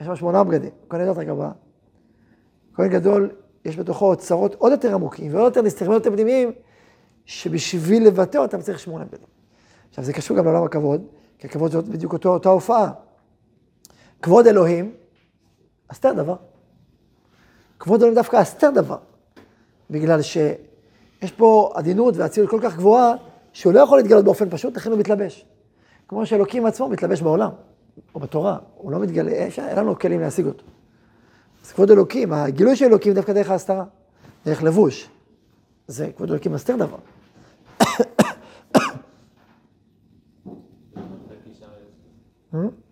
יש 0.00 0.06
שם 0.06 0.16
שמונה 0.16 0.44
בגדים, 0.44 0.70
כהן 0.88 1.02
גדול 1.02 1.14
רק 1.14 1.28
ארבעה. 1.28 1.52
כהן 2.74 2.88
גדול, 2.88 3.30
יש 3.64 3.76
בתוכו 3.76 4.06
אוצרות 4.06 4.54
עוד 4.54 4.72
יותר 4.72 4.94
עמוקים 4.94 5.34
ועוד 5.34 5.44
יותר 5.44 5.62
נסתרים, 5.62 5.92
יותר 5.92 6.10
פנימיים, 6.10 6.52
שבשביל 7.24 8.06
לבטא 8.06 8.38
אותם 8.38 8.60
צריך 8.60 8.78
שמונה 8.78 9.04
בגדים. 9.04 9.26
עכשיו, 9.88 10.04
זה 10.04 10.12
קשור 10.12 10.36
גם 10.36 10.44
לעולם 10.44 10.64
הכבוד, 10.64 11.06
כי 11.38 11.46
הכבוד 11.46 11.70
זאת 11.70 11.88
בדיוק 11.88 12.12
אותו, 12.12 12.28
אותה 12.28 12.48
הופעה. 12.48 12.92
כבוד 14.22 14.46
אלוהים, 14.46 14.94
אסתר 15.88 16.12
דבר. 16.12 16.36
כבוד 17.78 18.00
אלוהים 18.00 18.14
דווקא 18.14 18.42
אסתר 18.42 18.70
דבר, 18.70 18.98
בגלל 19.90 20.22
שיש 20.22 21.32
פה 21.36 21.72
עדינות 21.74 22.16
ואצילות 22.16 22.50
כל 22.50 22.60
כך 22.62 22.76
גבוהה, 22.76 23.14
שהוא 23.52 23.72
לא 23.72 23.80
יכול 23.80 23.98
להתגלות 23.98 24.24
באופן 24.24 24.50
פשוט, 24.50 24.76
לכן 24.76 24.90
הוא 24.90 24.98
מתלבש. 24.98 25.44
כמו 26.08 26.26
שאלוקים 26.26 26.66
עצמו 26.66 26.88
מתלבש 26.88 27.22
בעולם, 27.22 27.50
או 28.14 28.20
בתורה, 28.20 28.58
הוא 28.76 28.92
לא 28.92 28.98
מתגלה, 28.98 29.30
אין 29.30 29.78
לנו 29.78 29.98
כלים 29.98 30.20
להשיג 30.20 30.46
אותו. 30.46 30.64
אז 31.64 31.72
כבוד 31.72 31.90
אלוקים, 31.90 32.32
הגילוי 32.32 32.76
של 32.76 32.84
אלוקים 32.84 33.14
דווקא 33.14 33.32
דרך 33.32 33.50
ההסתרה, 33.50 33.84
דרך 34.46 34.62
לבוש. 34.62 35.08
זה 35.86 36.10
כבוד 36.16 36.30
אלוקים 36.30 36.52
מסתיר 36.52 36.76
דבר. 36.76 36.98
כן. 37.78 38.04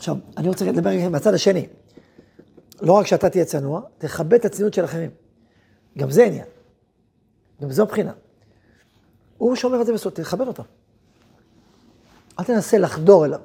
עכשיו, 0.00 0.16
אני 0.36 0.48
רוצה 0.48 0.64
לדבר 0.64 0.90
איתכם 0.90 1.12
מהצד 1.12 1.34
השני. 1.34 1.66
לא 2.82 2.92
רק 2.92 3.06
שאתה 3.06 3.30
תהיה 3.30 3.44
צנוע, 3.44 3.80
תכבד 3.98 4.34
את 4.34 4.44
הצניעות 4.44 4.74
של 4.74 4.84
אחרים. 4.84 5.10
גם 5.98 6.10
זה 6.10 6.24
עניין. 6.24 6.44
גם 7.62 7.70
זו 7.70 7.86
בחינה. 7.86 8.12
הוא 9.38 9.56
שומר 9.56 9.80
את 9.80 9.86
זה 9.86 9.92
בסוד, 9.92 10.12
תכבד 10.12 10.46
אותם. 10.46 10.62
אל 12.38 12.44
תנסה 12.44 12.78
לחדור 12.78 13.24
אליו. 13.26 13.40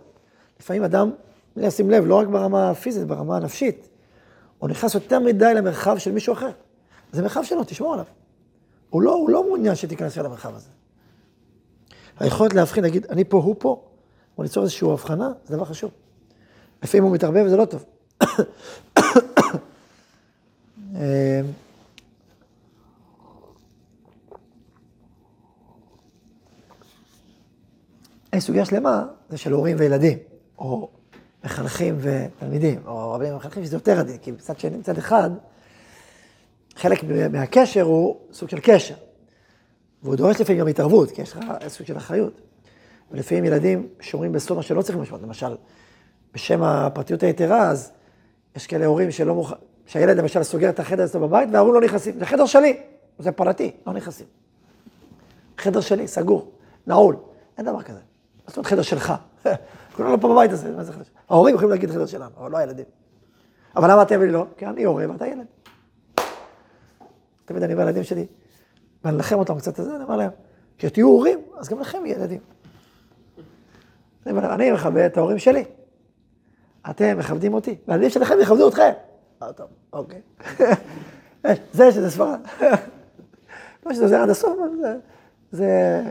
לפעמים 0.59 0.83
אדם, 0.83 1.12
לשים 1.55 1.89
לב, 1.89 2.05
לא 2.05 2.15
רק 2.15 2.27
ברמה 2.27 2.69
הפיזית, 2.69 3.07
ברמה 3.07 3.38
הנפשית, 3.38 3.88
הוא 4.59 4.69
נכנס 4.69 4.95
יותר 4.95 5.19
מדי 5.19 5.53
למרחב 5.55 5.97
של 5.97 6.12
מישהו 6.12 6.33
אחר. 6.33 6.51
זה 7.12 7.21
מרחב 7.21 7.43
שלו, 7.43 7.63
תשמור 7.63 7.93
עליו. 7.93 8.05
הוא 8.89 9.01
לא, 9.01 9.13
הוא 9.13 9.29
לא 9.29 9.43
מעוניין 9.43 9.75
שתיכנס 9.75 10.17
אל 10.17 10.25
המרחב 10.25 10.55
הזה. 10.55 10.69
היכולת 12.19 12.53
להבחין, 12.53 12.83
להגיד, 12.83 13.05
אני 13.09 13.24
פה, 13.24 13.38
הוא 13.38 13.55
פה, 13.59 13.83
או 14.38 14.43
ליצור 14.43 14.63
איזושהי 14.63 14.91
הבחנה, 14.91 15.31
זה 15.45 15.55
דבר 15.55 15.65
חשוב. 15.65 15.91
לפעמים 16.86 17.04
הוא 17.04 17.13
מתערבב 17.13 17.44
וזה 17.46 17.58
לא 17.58 17.65
טוב. 17.65 17.86
אה, 20.96 21.42
יש 28.34 28.44
סוגיה 28.44 28.65
שלמה, 28.65 29.06
זה 29.30 29.38
של 29.38 29.51
הורים 29.51 29.75
וילדים, 29.80 30.18
או 30.58 30.89
מחנכים 31.46 31.98
ותלמידים, 32.00 32.82
או 32.86 33.12
רבים 33.12 33.34
ומחנכים, 33.34 33.65
שזה 33.65 33.75
יותר 33.75 34.00
עדין, 34.00 34.18
כי 34.18 34.32
מצד 34.32 34.60
שני, 34.60 34.77
מצד 34.77 34.98
אחד, 34.98 35.30
חלק 36.75 37.04
מהקשר 37.32 37.82
הוא 37.82 38.18
סוג 38.34 38.50
של 38.50 38.60
קשר. 38.63 38.96
והוא 40.04 40.15
דורש 40.15 40.42
לפעמים 40.42 40.62
גם 40.62 40.68
התערבות, 40.68 41.12
כי 41.12 41.22
יש 41.22 41.32
לך 41.32 41.39
סוג 41.68 41.88
של 41.88 41.98
אחריות. 41.98 42.42
ולפעמים 43.12 43.46
ילדים 43.46 43.88
שומרים 44.00 44.32
בסוד 44.32 44.58
מה 44.58 44.63
שלא 44.63 44.82
צריכים 44.82 45.01
לשמור. 45.01 45.20
למשל, 45.24 45.56
בשם 46.36 46.63
הפרטיות 46.63 47.24
היתרה, 47.24 47.70
אז 47.70 47.92
יש 48.56 48.68
כאלה 48.68 48.86
הורים 48.86 49.12
שלא 49.12 49.36
מוכן, 49.36 49.56
שהילד 49.86 50.18
למשל 50.18 50.44
סוגר 50.44 50.70
את 50.70 50.80
החדר 50.80 51.06
אצלו 51.06 51.22
בבית, 51.22 51.50
וההורים 51.51 51.74
לא 51.74 51.82
נכנסים. 51.82 52.20
זה 52.20 52.25
חדר 52.25 52.46
שלי, 52.46 52.77
זה 53.20 53.32
פרטי, 53.32 53.72
לא 53.88 53.94
נכנסים. 53.94 54.27
חדר 55.58 55.82
שלי, 55.82 56.08
סגור, 56.08 56.51
נעול, 56.88 57.15
אין 57.58 57.65
דבר 57.65 57.82
כזה. 57.82 58.00
מה 58.00 58.48
זאת 58.48 58.58
אומרת 58.58 58.68
חדר 58.68 58.82
שלך? 58.82 59.13
כולנו 59.96 60.22
פה 60.22 60.30
בבית 60.34 60.51
הזה, 60.51 60.72
מה 60.72 60.84
זה 60.84 60.94
חדר 60.94 61.04
שלך? 61.04 61.13
ההורים 61.30 61.56
יכולים 61.56 61.72
להגיד 61.72 61.92
חדר 61.92 62.06
שלנו, 62.06 62.32
אבל 62.38 62.51
לא 62.51 62.58
הילדים. 62.58 62.86
אבל 63.75 63.92
למה 63.92 64.01
אתם 64.01 64.20
ולא? 64.22 64.46
כי 64.58 64.65
אני 64.65 64.84
הורה 64.84 65.12
ואתה 65.12 65.27
ילד. 65.27 65.46
תמיד 67.46 67.63
אני 67.63 67.74
אומר 67.74 68.04
שלי, 68.04 68.25
ואני 69.04 69.18
אלחם 69.18 69.39
אותם 69.39 69.58
קצת, 69.58 69.80
אני 69.80 70.04
אומר 70.04 70.15
להם, 70.15 70.32
כשתהיו 70.77 71.08
הורים, 71.08 71.39
אז 71.58 71.70
גם 71.70 71.80
לכם 71.80 72.06
יהיה 72.06 72.18
ילדים. 72.18 72.39
אני 74.25 74.72
מכבד 74.72 74.98
את 74.98 75.18
ההורים 75.18 75.39
שלי. 75.39 75.65
אתם 76.89 77.18
מכבדים 77.18 77.54
אותי, 77.54 77.75
והילדים 77.88 78.10
שלכם 78.10 78.36
יכבדו 78.42 78.70
אתכם. 78.70 78.92
אה, 79.42 79.54
טוב, 79.54 79.68
אוקיי. 79.94 80.22
זה 81.74 81.92
שזה 81.92 82.12
סברה. 82.12 82.36
לא 83.86 83.94
שזה 83.94 84.04
עוזר 84.04 84.22
עד 84.22 84.30
הסוף, 84.30 84.58
אבל 84.60 84.98
זה 85.51 86.01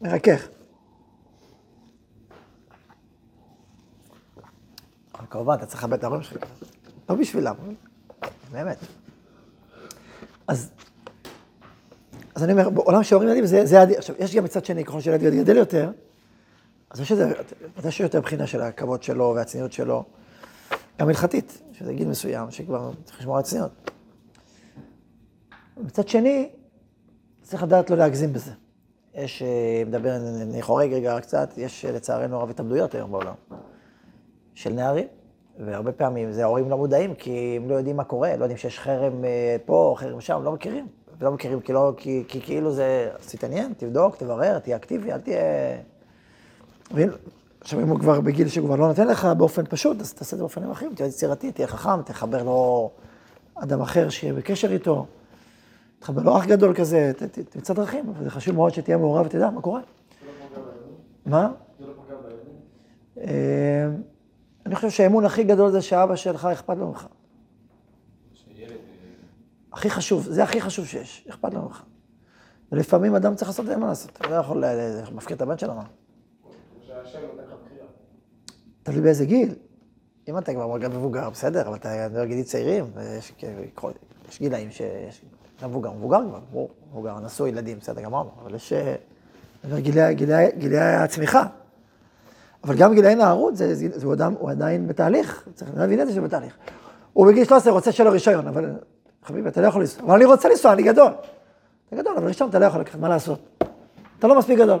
מרכך. 0.00 0.48
אבל 5.14 5.26
כמובן, 5.30 5.54
אתה 5.54 5.66
צריך 5.66 5.84
לכבד 5.84 5.98
את 5.98 6.04
ההורים 6.04 6.22
שלך. 6.22 6.44
לא 7.08 7.14
בשבילם, 7.14 7.54
באמת. 8.52 8.78
אז, 10.48 10.70
אז 12.34 12.44
אני 12.44 12.52
אומר, 12.52 12.70
בעולם 12.70 13.02
של 13.02 13.14
הורים 13.14 13.28
ילדים 13.28 13.46
זה, 13.46 13.66
זה 13.66 13.82
עדיף. 13.82 13.98
עכשיו, 13.98 14.16
יש 14.18 14.36
גם 14.36 14.44
מצד 14.44 14.64
שני, 14.64 14.84
ככל 14.84 15.00
שילד 15.00 15.20
גדל 15.20 15.56
יותר, 15.56 15.90
אז 16.94 17.00
יש 17.00 17.12
איזה, 17.12 17.32
ודאי 17.76 17.92
שיותר 17.92 18.20
בחינה 18.20 18.46
של 18.46 18.60
הכבוד 18.60 19.02
שלו 19.02 19.32
והצניעות 19.36 19.72
שלו, 19.72 20.04
גם 20.98 21.08
הלכתית, 21.08 21.62
שזה 21.72 21.92
גיל 21.92 22.08
מסוים, 22.08 22.50
שכבר 22.50 22.90
צריך 23.04 23.20
לשמור 23.20 23.36
על 23.36 23.40
הצניעות. 23.40 23.90
מצד 25.76 26.08
שני, 26.08 26.50
צריך 27.42 27.62
לדעת 27.62 27.90
לא 27.90 27.96
להגזים 27.96 28.32
בזה. 28.32 28.50
יש, 29.14 29.42
אה, 29.42 29.82
מדבר, 29.86 30.16
אני 30.42 30.62
חורג 30.62 30.92
רגע 30.92 31.20
קצת, 31.20 31.54
יש 31.56 31.84
לצערנו 31.84 32.40
רב 32.40 32.50
התאבדויות 32.50 32.94
היום 32.94 33.10
בעולם, 33.10 33.34
של 34.54 34.72
נערים, 34.72 35.06
והרבה 35.58 35.92
פעמים 35.92 36.32
זה 36.32 36.42
ההורים 36.42 36.70
לא 36.70 36.76
מודעים, 36.76 37.14
כי 37.14 37.56
הם 37.56 37.70
לא 37.70 37.74
יודעים 37.74 37.96
מה 37.96 38.04
קורה, 38.04 38.36
לא 38.36 38.44
יודעים 38.44 38.58
שיש 38.58 38.78
חרם 38.78 39.24
אה, 39.24 39.56
פה, 39.64 39.94
חרם 39.98 40.20
שם, 40.20 40.40
לא 40.44 40.52
מכירים. 40.52 40.86
לא 41.20 41.32
מכירים 41.32 41.60
כי, 41.60 41.72
לא, 41.72 41.92
כי, 41.96 42.24
כי 42.28 42.40
כאילו 42.40 42.72
זה, 42.72 43.10
אז 43.18 43.30
תתעניין, 43.30 43.72
תבדוק, 43.76 44.16
תברר, 44.16 44.58
תהיה 44.58 44.76
אקטיבי, 44.76 45.12
אל 45.12 45.20
תהיה... 45.20 45.40
עכשיו, 47.60 47.80
אם 47.80 47.88
הוא 47.88 48.00
כבר 48.00 48.20
בגיל 48.20 48.48
שהוא 48.48 48.66
כבר 48.66 48.76
לא 48.76 48.88
נותן 48.88 49.06
לך 49.06 49.24
באופן 49.24 49.62
פשוט, 49.68 50.00
אז 50.00 50.12
תעשה 50.14 50.36
את 50.36 50.38
זה 50.38 50.42
באופנים 50.42 50.70
אחרים, 50.70 50.94
תהיה 50.94 51.08
יצירתי, 51.08 51.52
תהיה 51.52 51.66
חכם, 51.66 52.02
תחבר 52.02 52.42
לו 52.42 52.90
אדם 53.54 53.80
אחר 53.80 54.08
שיהיה 54.08 54.32
בקשר 54.32 54.72
איתו, 54.72 55.06
תחבר 55.98 56.22
לו 56.22 56.38
אח 56.38 56.46
גדול 56.46 56.74
כזה, 56.74 57.12
תמצא 57.50 57.74
דרכים, 57.74 58.08
אבל 58.08 58.24
זה 58.24 58.30
חשוב 58.30 58.54
מאוד 58.54 58.74
שתהיה 58.74 58.96
מעורב 58.96 59.26
ותדע 59.26 59.50
מה 59.50 59.60
קורה. 59.60 59.80
מה? 61.26 61.52
אה, 63.18 63.88
אני 64.66 64.74
חושב 64.74 64.90
שהאמון 64.90 65.24
הכי 65.24 65.44
גדול 65.44 65.70
זה 65.70 65.82
שאבא 65.82 66.16
שלך 66.16 66.44
אכפת 66.44 66.76
לו 66.76 66.86
ממך. 66.86 67.06
הכי 69.72 69.90
חשוב, 69.90 70.26
זה 70.30 70.42
הכי 70.42 70.60
חשוב 70.60 70.86
שיש, 70.86 71.26
אכפת 71.30 71.54
לו 71.54 71.62
ממך. 71.62 71.82
ולפעמים 72.72 73.14
אדם 73.14 73.34
צריך 73.34 73.48
לעשות 73.48 73.64
את 73.64 73.70
זה, 73.70 73.76
מה 73.76 73.86
לעשות? 73.86 74.10
אתה 74.10 74.28
לא 74.28 74.34
יכול 74.34 74.64
להפקיר 75.14 75.36
את 75.36 75.42
הבן 75.42 75.58
שלו, 75.58 75.74
מה? 75.74 75.84
תלוי 78.84 79.00
באיזה 79.00 79.24
גיל. 79.24 79.54
אם 80.28 80.38
אתה 80.38 80.54
כבר 80.54 80.66
מרגל 80.66 80.88
מבוגר, 80.88 81.30
בסדר, 81.30 81.68
אבל 81.68 81.76
אתה 81.76 82.08
לא 82.08 82.24
גילים 82.24 82.44
צעירים, 82.44 82.84
יש 84.28 84.40
גילאים 84.40 84.70
שיש... 84.70 85.22
אתה 85.56 85.68
מבוגר, 85.68 85.92
מבוגר 85.92 86.20
כבר, 86.28 86.40
ברור, 86.52 86.70
מבוגר, 86.90 87.20
נשוי, 87.20 87.50
ילדים, 87.50 87.78
בסדר, 87.78 88.02
גמרנו, 88.02 88.30
אבל 88.42 88.54
יש 88.54 88.72
גילי 90.58 90.78
הצמיחה. 90.78 91.46
אבל 92.64 92.76
גם 92.76 92.94
גילאי 92.94 93.14
נערות, 93.14 93.56
זה, 93.56 93.74
זה, 93.74 93.88
זה, 93.92 94.06
הוא, 94.06 94.14
אדם, 94.14 94.34
הוא 94.38 94.50
עדיין 94.50 94.88
בתהליך, 94.88 95.48
צריך 95.54 95.70
להבין 95.76 96.00
את 96.00 96.06
זה 96.06 96.12
שהוא 96.12 96.24
בתהליך. 96.24 96.56
הוא 97.12 97.26
בגיל 97.26 97.44
13 97.44 97.72
רוצה 97.72 97.92
שיהיה 97.92 98.04
לו 98.04 98.12
רישיון, 98.12 98.48
אבל 98.48 98.70
חביבי, 99.24 99.48
אתה 99.48 99.60
לא 99.60 99.66
יכול 99.66 99.80
לנסוע. 99.80 100.04
אבל 100.04 100.14
אני 100.14 100.24
רוצה 100.24 100.48
לנסוע, 100.48 100.72
אני 100.72 100.82
גדול. 100.82 101.12
אתה 101.88 101.96
גדול, 101.96 102.16
אבל 102.16 102.26
רישיון 102.26 102.50
אתה 102.50 102.58
לא 102.58 102.64
יכול 102.64 102.80
לקחת, 102.80 102.98
מה 102.98 103.08
לעשות? 103.08 103.64
אתה 104.18 104.26
לא 104.26 104.38
מספיק 104.38 104.58
גדול. 104.58 104.78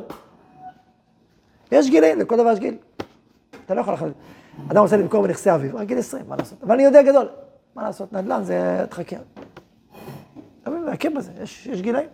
יש 1.72 1.90
גילים, 1.90 2.18
לכל 2.18 2.36
דבר 2.36 2.50
יש 2.50 2.58
גיל. 2.58 2.76
אתה 3.64 3.74
לא 3.74 3.80
יכול 3.80 3.94
לחלק. 3.94 4.12
אדם 4.70 4.82
רוצה 4.82 4.96
למכור 4.96 5.22
בנכסי 5.22 5.54
אביב, 5.54 5.76
רק 5.76 5.86
גיל 5.86 5.98
20, 5.98 6.24
מה 6.28 6.36
לעשות? 6.36 6.62
אבל 6.62 6.74
אני 6.74 6.82
יודע 6.82 7.02
גדול. 7.02 7.28
מה 7.74 7.82
לעשות? 7.82 8.12
נדל"ן 8.12 8.42
זה 8.42 8.84
תחכה. 8.90 9.16
אבל 10.66 10.76
להכיר 10.76 11.10
בזה, 11.16 11.32
יש, 11.42 11.66
יש 11.66 11.82
גילאים. 11.82 12.08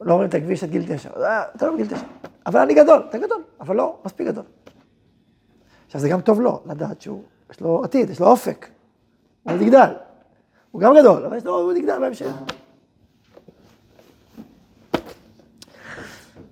לא 0.00 0.14
רואים 0.14 0.28
את 0.28 0.34
הכביש 0.34 0.64
עד 0.64 0.70
גיל 0.70 0.96
תשע. 0.96 1.10
אה, 1.16 1.42
אתה 1.56 1.66
לא 1.66 1.72
בגיל 1.72 1.86
תשע. 1.86 2.06
אבל 2.46 2.60
אני 2.60 2.74
גדול, 2.74 3.02
אתה 3.08 3.18
גדול, 3.18 3.42
אבל 3.60 3.76
לא 3.76 3.98
מספיק 4.04 4.26
גדול. 4.26 4.44
עכשיו, 5.86 6.00
זה 6.00 6.08
גם 6.08 6.20
טוב 6.20 6.40
לו, 6.40 6.62
לדעת 6.66 7.00
שהוא, 7.00 7.22
יש 7.50 7.60
לו 7.60 7.84
עתיד, 7.84 8.10
יש 8.10 8.20
לו 8.20 8.26
אופק. 8.26 8.68
הוא 9.42 9.52
יגדל. 9.52 9.92
הוא 10.70 10.80
גם 10.80 10.94
גדול, 11.00 11.24
אבל 11.24 11.36
יש 11.36 11.44
לו, 11.44 11.60
הוא 11.60 11.72
יגדל 11.72 11.98
בהמשך. 12.00 12.32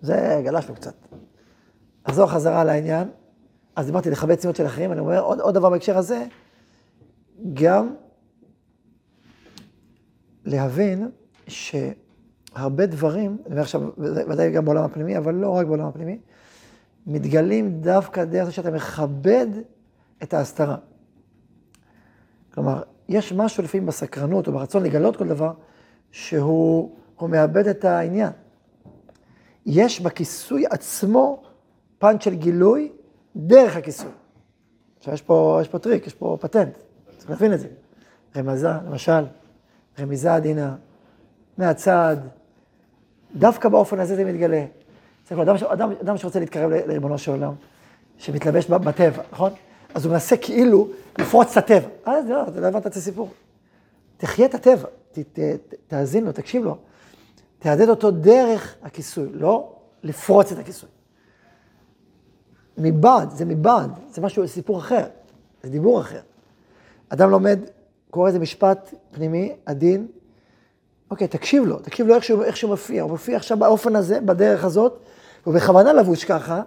זה, 0.03 0.41
גלשנו 0.45 0.75
קצת. 0.75 1.10
נחזור 2.09 2.27
חזרה 2.27 2.65
לעניין. 2.65 3.09
אז 3.77 3.87
דיברתי 3.87 4.11
לכבד 4.11 4.35
צניעות 4.35 4.57
של 4.57 4.67
אחרים, 4.67 4.93
אני 4.93 5.01
אומר 5.01 5.21
עוד, 5.21 5.41
עוד 5.41 5.55
דבר 5.55 5.71
בהקשר 5.71 5.99
הזה, 5.99 6.27
גם 7.55 7.95
להבין 10.45 11.11
שהרבה 11.49 12.87
דברים, 12.87 13.37
אני 13.47 13.51
אומר 13.51 13.63
עכשיו, 13.63 13.83
ודאי 13.99 14.51
גם 14.51 14.65
בעולם 14.65 14.85
הפנימי, 14.85 15.19
אבל 15.19 15.35
לא 15.35 15.51
רק 15.51 15.67
בעולם 15.67 15.87
הפנימי, 15.87 16.19
מתגלים 17.07 17.81
דווקא 17.81 18.25
דרך 18.25 18.45
זה 18.45 18.53
שאתה 18.53 18.71
מכבד 18.71 19.47
את 20.23 20.35
ההסתרה. 20.35 20.77
כלומר, 22.55 22.83
יש 23.09 23.33
משהו 23.33 23.63
לפעמים 23.63 23.87
בסקרנות 23.87 24.47
או 24.47 24.53
ברצון 24.53 24.83
לגלות 24.83 25.17
כל 25.17 25.29
דבר, 25.29 25.53
שהוא 26.11 26.91
מאבד 27.23 27.67
את 27.67 27.85
העניין. 27.85 28.31
יש 29.67 30.01
בכיסוי 30.01 30.65
עצמו 30.71 31.43
פן 32.01 32.21
של 32.21 32.35
גילוי 32.35 32.93
דרך 33.37 33.77
הכיסוי. 33.77 34.11
עכשיו, 34.99 35.15
יש 35.15 35.23
פה, 35.23 35.59
יש 35.63 35.69
פה 35.69 35.79
טריק, 35.79 36.07
יש 36.07 36.15
פה 36.15 36.37
פטנט, 36.41 36.79
צריך 37.19 37.31
להבין 37.31 37.53
את 37.53 37.61
זה. 37.61 37.69
רמזה, 38.37 38.69
למשל, 38.87 39.25
רמיזה 39.99 40.35
עדינה, 40.35 40.77
מהצד, 41.59 42.17
דווקא 43.35 43.69
באופן 43.69 44.01
הזה 44.01 44.17
זה 44.17 44.25
מתגלה. 44.25 44.65
צריך 45.25 45.41
אדם, 45.41 45.55
אדם, 45.69 45.91
אדם 46.03 46.17
שרוצה 46.17 46.41
להתקרב 46.41 46.71
לריבונו 46.71 47.19
של 47.19 47.31
עולם, 47.31 47.53
שמתלבש 48.19 48.67
בטבע, 48.67 49.23
נכון? 49.33 49.53
אז 49.95 50.05
הוא 50.05 50.13
מנסה 50.13 50.37
כאילו 50.37 50.89
לפרוץ 51.19 51.57
את 51.57 51.57
הטבע. 51.57 51.89
אה, 52.09 52.23
זה 52.23 52.33
לא, 52.33 52.43
אתה 52.43 52.61
לא 52.61 52.67
הבנת 52.67 52.87
את 52.87 52.97
הסיפור. 52.97 53.31
תחיה 54.17 54.47
את 54.47 54.55
הטבע, 54.55 54.89
ת, 55.13 55.19
ת, 55.19 55.39
תאזין 55.87 56.25
לו, 56.25 56.33
תקשיב 56.33 56.65
לו. 56.65 56.77
תעדד 57.59 57.89
אותו 57.89 58.11
דרך 58.11 58.77
הכיסוי, 58.83 59.29
לא 59.33 59.73
לפרוץ 60.03 60.53
את 60.53 60.59
הכיסוי. 60.59 60.89
מבעד, 62.79 63.31
זה 63.31 63.45
מבעד, 63.45 63.91
זה 64.11 64.21
משהו, 64.21 64.49
סיפור 64.49 64.79
אחר, 64.79 65.05
זה 65.63 65.71
דיבור 65.71 66.01
אחר. 66.01 66.21
אדם 67.09 67.31
לומד, 67.31 67.59
קורא 68.11 68.29
איזה 68.29 68.39
משפט 68.39 68.95
פנימי, 69.11 69.53
עדין, 69.67 70.07
אוקיי, 71.11 71.29
תקשיב 71.29 71.65
לו, 71.65 71.79
תקשיב 71.79 72.07
לו 72.07 72.15
איך 72.15 72.25
שהוא, 72.25 72.45
איך 72.45 72.57
שהוא 72.57 72.71
מופיע, 72.71 73.03
הוא 73.03 73.11
מופיע 73.11 73.37
עכשיו 73.37 73.59
באופן 73.59 73.97
הזה, 73.97 74.21
בדרך 74.21 74.65
הזאת, 74.65 74.99
הוא 75.45 75.55
בכוונה 75.55 75.93
לבוש 75.93 76.25
ככה, 76.25 76.63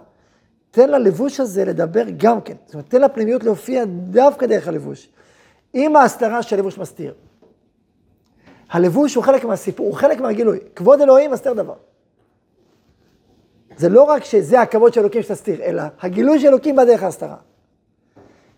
תן 0.70 0.90
ללבוש 0.90 1.40
הזה 1.40 1.64
לדבר 1.64 2.04
גם 2.16 2.40
כן. 2.40 2.54
זאת 2.66 2.74
אומרת, 2.74 2.90
תן 2.90 3.00
לפנימיות 3.00 3.44
להופיע 3.44 3.84
דווקא 4.10 4.46
דרך 4.46 4.68
הלבוש. 4.68 5.08
עם 5.72 5.96
ההסתרה 5.96 6.42
שהלבוש 6.42 6.78
מסתיר. 6.78 7.14
הלבוש 8.70 9.14
הוא 9.14 9.24
חלק 9.24 9.44
מהסיפור, 9.44 9.86
הוא 9.86 9.94
חלק 9.94 10.20
מהגילוי. 10.20 10.58
כבוד 10.76 11.00
אלוהים 11.00 11.30
מסתיר 11.30 11.52
דבר. 11.52 11.74
זה 13.76 13.88
לא 13.88 14.02
רק 14.02 14.24
שזה 14.24 14.60
הכבוד 14.60 14.94
של 14.94 15.00
אלוקים 15.00 15.22
שתסתיר, 15.22 15.62
אלא 15.62 15.82
הגילוי 16.00 16.40
של 16.40 16.46
אלוקים 16.46 16.76
בא 16.76 16.84
דרך 16.84 17.02
ההסתרה. 17.02 17.36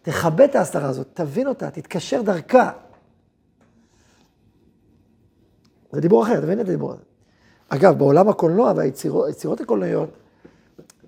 תכבד 0.03 0.41
את 0.41 0.55
ההסתרה 0.55 0.89
הזאת, 0.89 1.07
תבין 1.15 1.47
אותה, 1.47 1.71
תתקשר 1.71 2.23
דרכה. 2.23 2.71
זה 5.93 6.01
דיבור 6.01 6.23
אחר, 6.23 6.41
תבין 6.41 6.61
את 6.61 6.69
הדיבור 6.69 6.93
הזה. 6.93 7.03
אגב, 7.69 7.99
בעולם 7.99 8.29
הקולנוע 8.29 8.73
והיצירות 8.77 9.61
הקולנועיות, 9.61 10.11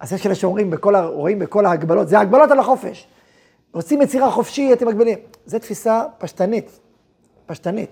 אז 0.01 0.13
יש 0.13 0.23
כאלה 0.23 0.35
שאומרים, 0.35 0.75
רואים 1.05 1.39
בכל 1.39 1.67
ההגבלות, 1.67 2.09
זה 2.09 2.19
הגבלות 2.19 2.51
על 2.51 2.59
החופש. 2.59 3.09
רוצים 3.73 4.03
יצירה 4.03 4.31
חופשית, 4.31 4.73
אתם 4.73 4.89
מגבילים. 4.89 5.19
זו 5.47 5.59
תפיסה 5.59 6.05
פשטנית, 6.19 6.81
פשטנית. 7.47 7.91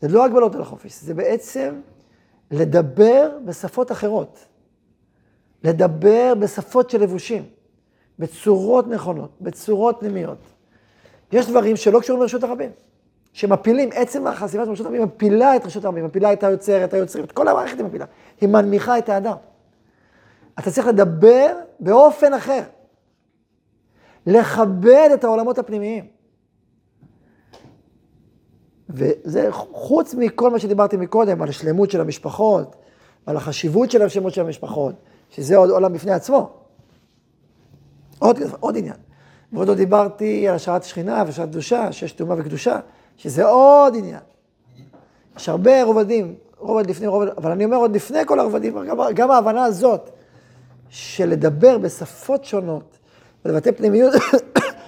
זה 0.00 0.08
לא 0.08 0.24
הגבלות 0.24 0.54
על 0.54 0.62
החופש, 0.62 1.02
זה 1.02 1.14
בעצם 1.14 1.80
לדבר 2.50 3.30
בשפות 3.44 3.92
אחרות. 3.92 4.38
לדבר 5.66 6.32
בשפות 6.38 6.90
של 6.90 7.00
לבושים, 7.00 7.42
בצורות 8.18 8.86
נכונות, 8.86 9.30
בצורות 9.40 9.96
פנימיות. 10.00 10.38
יש 11.32 11.46
דברים 11.46 11.76
שלא 11.76 12.00
קשורים 12.00 12.22
לרשות 12.22 12.44
הרבים, 12.44 12.70
שמפילים, 13.32 13.90
עצם 13.94 14.26
החשיפה 14.26 14.64
של 14.64 14.70
רשות 14.70 14.86
הרבים 14.86 15.02
מפילה 15.02 15.56
את 15.56 15.66
רשות 15.66 15.84
הרבים, 15.84 16.04
מפילה 16.04 16.32
את 16.32 16.44
היוצר, 16.44 16.84
את 16.84 16.94
היוצרים, 16.94 17.24
את 17.24 17.32
כל 17.32 17.48
המערכת 17.48 17.78
היא 17.78 17.86
מפילה. 17.86 18.04
היא 18.40 18.48
מנמיכה 18.48 18.98
את 18.98 19.08
האדם. 19.08 19.36
אתה 20.58 20.70
צריך 20.70 20.86
לדבר 20.86 21.56
באופן 21.80 22.34
אחר. 22.34 22.62
לכבד 24.26 25.08
את 25.14 25.24
העולמות 25.24 25.58
הפנימיים. 25.58 26.06
וזה 28.88 29.48
חוץ 29.50 30.14
מכל 30.14 30.50
מה 30.50 30.58
שדיברתי 30.58 30.96
מקודם, 30.96 31.42
על 31.42 31.48
השלמות 31.48 31.90
של 31.90 32.00
המשפחות, 32.00 32.76
על 33.26 33.36
החשיבות 33.36 33.90
של 33.90 34.02
השלמות 34.02 34.34
של 34.34 34.40
המשפחות, 34.40 34.94
שזה 35.30 35.56
עוד 35.56 35.70
עולם 35.70 35.92
בפני 35.92 36.12
עצמו. 36.12 36.50
עוד, 38.18 38.38
עוד 38.60 38.76
עניין. 38.76 38.96
ועוד 39.52 39.68
לא 39.68 39.74
דיברתי 39.74 40.48
על 40.48 40.54
השערת 40.54 40.84
שכינה 40.84 41.22
והשערת 41.26 41.48
קדושה, 41.48 41.92
שיש 41.92 42.12
טומאה 42.12 42.36
וקדושה, 42.38 42.80
שזה 43.16 43.44
עוד 43.44 43.94
עניין. 43.96 44.20
יש 45.36 45.48
הרבה 45.48 45.82
רובדים, 45.82 46.34
רובד 46.58 46.90
לפני 46.90 47.06
רובד, 47.06 47.28
אבל 47.28 47.50
אני 47.50 47.64
אומר 47.64 47.76
עוד 47.76 47.94
לפני 47.94 48.18
כל 48.26 48.40
הרובדים, 48.40 48.86
גם, 48.86 48.98
גם 49.14 49.30
ההבנה 49.30 49.64
הזאת 49.64 50.10
של 50.88 51.28
לדבר 51.28 51.78
בשפות 51.78 52.44
שונות 52.44 52.98
ולבטא 53.44 53.70
פנימיות, 53.72 54.14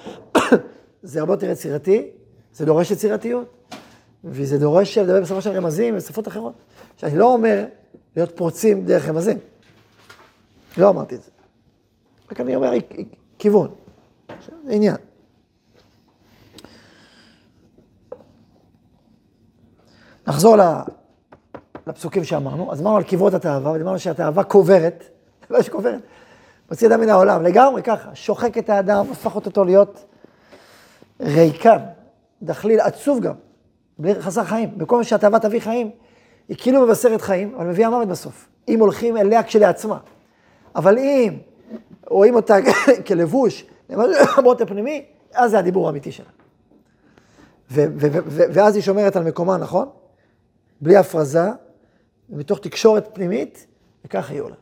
זה 1.03 1.21
הרבה 1.21 1.33
יותר 1.33 1.51
יצירתי, 1.51 2.09
זה 2.55 2.65
דורש 2.67 2.91
יצירתיות, 2.91 3.73
וזה 4.25 4.59
דורש 4.59 4.99
לדבר 4.99 5.21
בשפה 5.21 5.41
של 5.41 5.51
רמזים 5.51 5.97
ושפות 5.97 6.29
אחרות. 6.29 6.53
שאני 6.97 7.19
לא 7.19 7.33
אומר 7.33 7.65
להיות 8.17 8.37
פורצים 8.37 8.85
דרך 8.85 9.09
רמזים. 9.09 9.39
לא 10.79 10.89
אמרתי 10.89 11.15
את 11.15 11.23
זה. 11.23 11.31
רק 12.33 12.41
אני 12.41 12.57
אומר 12.57 12.73
כיוון. 13.39 13.71
זה 14.65 14.73
עניין. 14.73 14.97
נחזור 20.27 20.57
לפסוקים 21.87 22.25
שאמרנו. 22.25 22.73
אז 22.73 22.81
אמרנו 22.81 22.97
על 22.97 23.03
קברות 23.03 23.35
התאווה, 23.35 23.73
ודיברנו 23.73 23.99
שהתאווה 23.99 24.45
קוברת, 24.45 25.05
תאווה 25.49 25.63
שקוברת, 25.63 26.01
מוציא 26.71 26.89
אדם 26.89 27.01
מן 27.01 27.09
העולם, 27.09 27.43
לגמרי 27.43 27.83
ככה, 27.83 28.15
שוחק 28.15 28.59
את 28.59 28.71
האדם, 28.71 29.07
הפך 29.11 29.35
אותו 29.37 29.65
להיות 29.65 30.05
ריקן, 31.21 31.79
דחליל, 32.43 32.81
עצוב 32.81 33.21
גם, 33.21 33.35
בלי 33.99 34.23
חסר 34.23 34.45
חיים. 34.45 34.79
במקום 34.79 35.05
שהתאווה 35.05 35.39
תביא 35.39 35.61
חיים, 35.61 35.91
היא 36.49 36.57
כאילו 36.61 36.83
מבשרת 36.83 37.21
חיים, 37.21 37.55
אבל 37.57 37.67
מביאה 37.67 37.91
מוות 37.91 38.09
בסוף. 38.09 38.49
אם 38.69 38.81
הולכים 38.81 39.17
אליה 39.17 39.43
כשלעצמה. 39.43 39.99
אבל 40.77 40.99
אם 40.99 41.39
רואים 42.07 42.35
אותה 42.35 42.57
כלבוש 43.07 43.67
למרות 43.91 44.61
הפנימי, 44.63 45.05
אז 45.35 45.51
זה 45.51 45.59
הדיבור 45.59 45.87
האמיתי 45.87 46.13
שלה. 46.13 46.27
ואז 48.31 48.75
היא 48.75 48.83
שומרת 48.83 49.17
על 49.17 49.25
מקומה, 49.25 49.57
נכון? 49.57 49.89
בלי 50.81 50.97
הפרזה, 50.97 51.51
ומתוך 52.31 52.59
תקשורת 52.59 53.09
פנימית, 53.13 53.67
וככה 54.05 54.33
היא 54.33 54.41
עולה. 54.41 54.55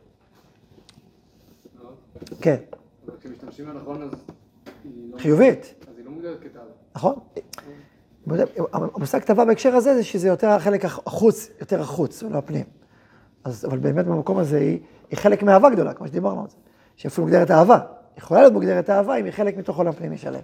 כן. 2.40 2.56
כשמשתמשים 3.20 3.70
נכון, 3.70 4.02
אז 4.02 4.10
לא... 4.84 5.18
חיובית. 5.18 5.74
אז 5.90 5.98
היא 5.98 6.04
לא 6.04 6.10
מוגדרת 6.10 6.40
כתאווה. 6.40 6.66
נכון. 6.94 7.14
המושג 8.72 9.18
תאווה 9.18 9.44
בהקשר 9.44 9.74
הזה, 9.74 9.94
זה 9.94 10.04
שזה 10.04 10.28
יותר 10.28 10.48
החלק 10.48 10.84
החוץ, 10.84 11.50
יותר 11.60 11.80
החוץ, 11.80 12.22
ולא 12.22 12.38
הפנים. 12.38 12.64
אז, 13.46 13.64
אבל 13.64 13.78
באמת 13.78 14.06
במקום 14.06 14.38
הזה 14.38 14.58
היא, 14.58 14.78
היא 15.10 15.18
חלק 15.18 15.42
מאהבה 15.42 15.70
גדולה, 15.70 15.92
כמו 15.92 16.06
שדיברנו 16.06 16.40
על 16.40 16.48
זה. 16.48 16.56
שאפילו 16.96 17.26
מוגדרת 17.26 17.50
אהבה. 17.50 17.78
יכולה 18.18 18.40
להיות 18.40 18.52
מוגדרת 18.52 18.90
אהבה 18.90 19.16
אם 19.16 19.24
היא 19.24 19.32
חלק 19.32 19.56
מתוך 19.56 19.76
עולם 19.76 19.92
פנימי 19.92 20.18
שלם. 20.18 20.40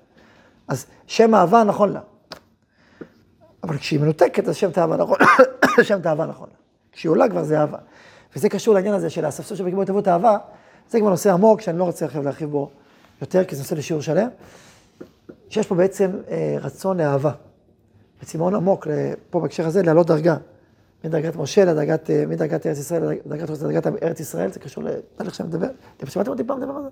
אז 0.69 0.87
שם 1.07 1.35
אהבה 1.35 1.65
נכון 1.65 1.93
לה. 1.93 2.01
אבל 3.63 3.79
כשהיא 3.79 4.01
מנותקת, 4.01 4.49
אז 4.49 4.57
שם 4.57 4.71
תאווה 4.71 4.97
נכון, 4.97 5.19
שם 5.89 6.01
תאווה 6.01 6.27
נכון 6.27 6.49
לה. 6.49 6.57
כשהיא 6.93 7.11
עולה 7.11 7.29
כבר 7.29 7.43
זה 7.43 7.61
אהבה. 7.61 7.79
וזה 8.37 8.49
קשור 8.49 8.75
לעניין 8.75 8.95
הזה 8.95 9.11
של 9.11 9.25
הספסול 9.25 9.57
של 9.57 9.65
בקיבוץ 9.65 9.91
אבות 9.91 10.09
אהבה, 10.09 10.39
זה 10.91 11.01
כבר 11.01 11.11
נושא 11.11 11.33
עמוק, 11.33 11.61
שאני 11.61 11.79
לא 11.79 11.85
רוצה 11.85 12.05
עכשיו 12.05 12.23
להרחיב 12.23 12.51
בו 12.51 12.71
יותר, 13.21 13.45
כי 13.45 13.57
זה 13.57 13.63
נושא 13.63 13.75
לשיעור 13.75 14.03
שלם, 14.03 14.29
שיש 15.49 15.67
פה 15.67 15.75
בעצם 15.75 16.11
אה, 16.31 16.57
רצון 16.61 16.97
לאהבה. 16.97 17.33
וצימאון 18.23 18.55
עמוק, 18.55 18.87
פה 19.31 19.41
בהקשר 19.41 19.67
הזה, 19.67 19.83
לעלות 19.83 20.07
דרגה. 20.07 20.37
מדרגת 21.05 21.37
משה 21.37 21.65
לדרגת, 21.65 22.11
אה, 22.11 22.25
מדרגת 22.27 22.67
ארץ 22.67 22.79
ישראל 22.79 23.03
לדרגת 23.03 23.51
לדרגת 23.51 23.87
ארץ 23.87 24.21
ישראל, 24.21 24.53
זה 24.53 24.61
קשור 24.61 24.85
לתהליך 24.85 25.35
שאני 25.35 25.49
מדבר. 25.49 25.69
אתם 25.97 26.07
שמעתם 26.07 26.31
אותי 26.31 26.45
פעם 26.45 26.61
לדבר 26.61 26.73
על 26.77 26.83
זה? 26.83 26.89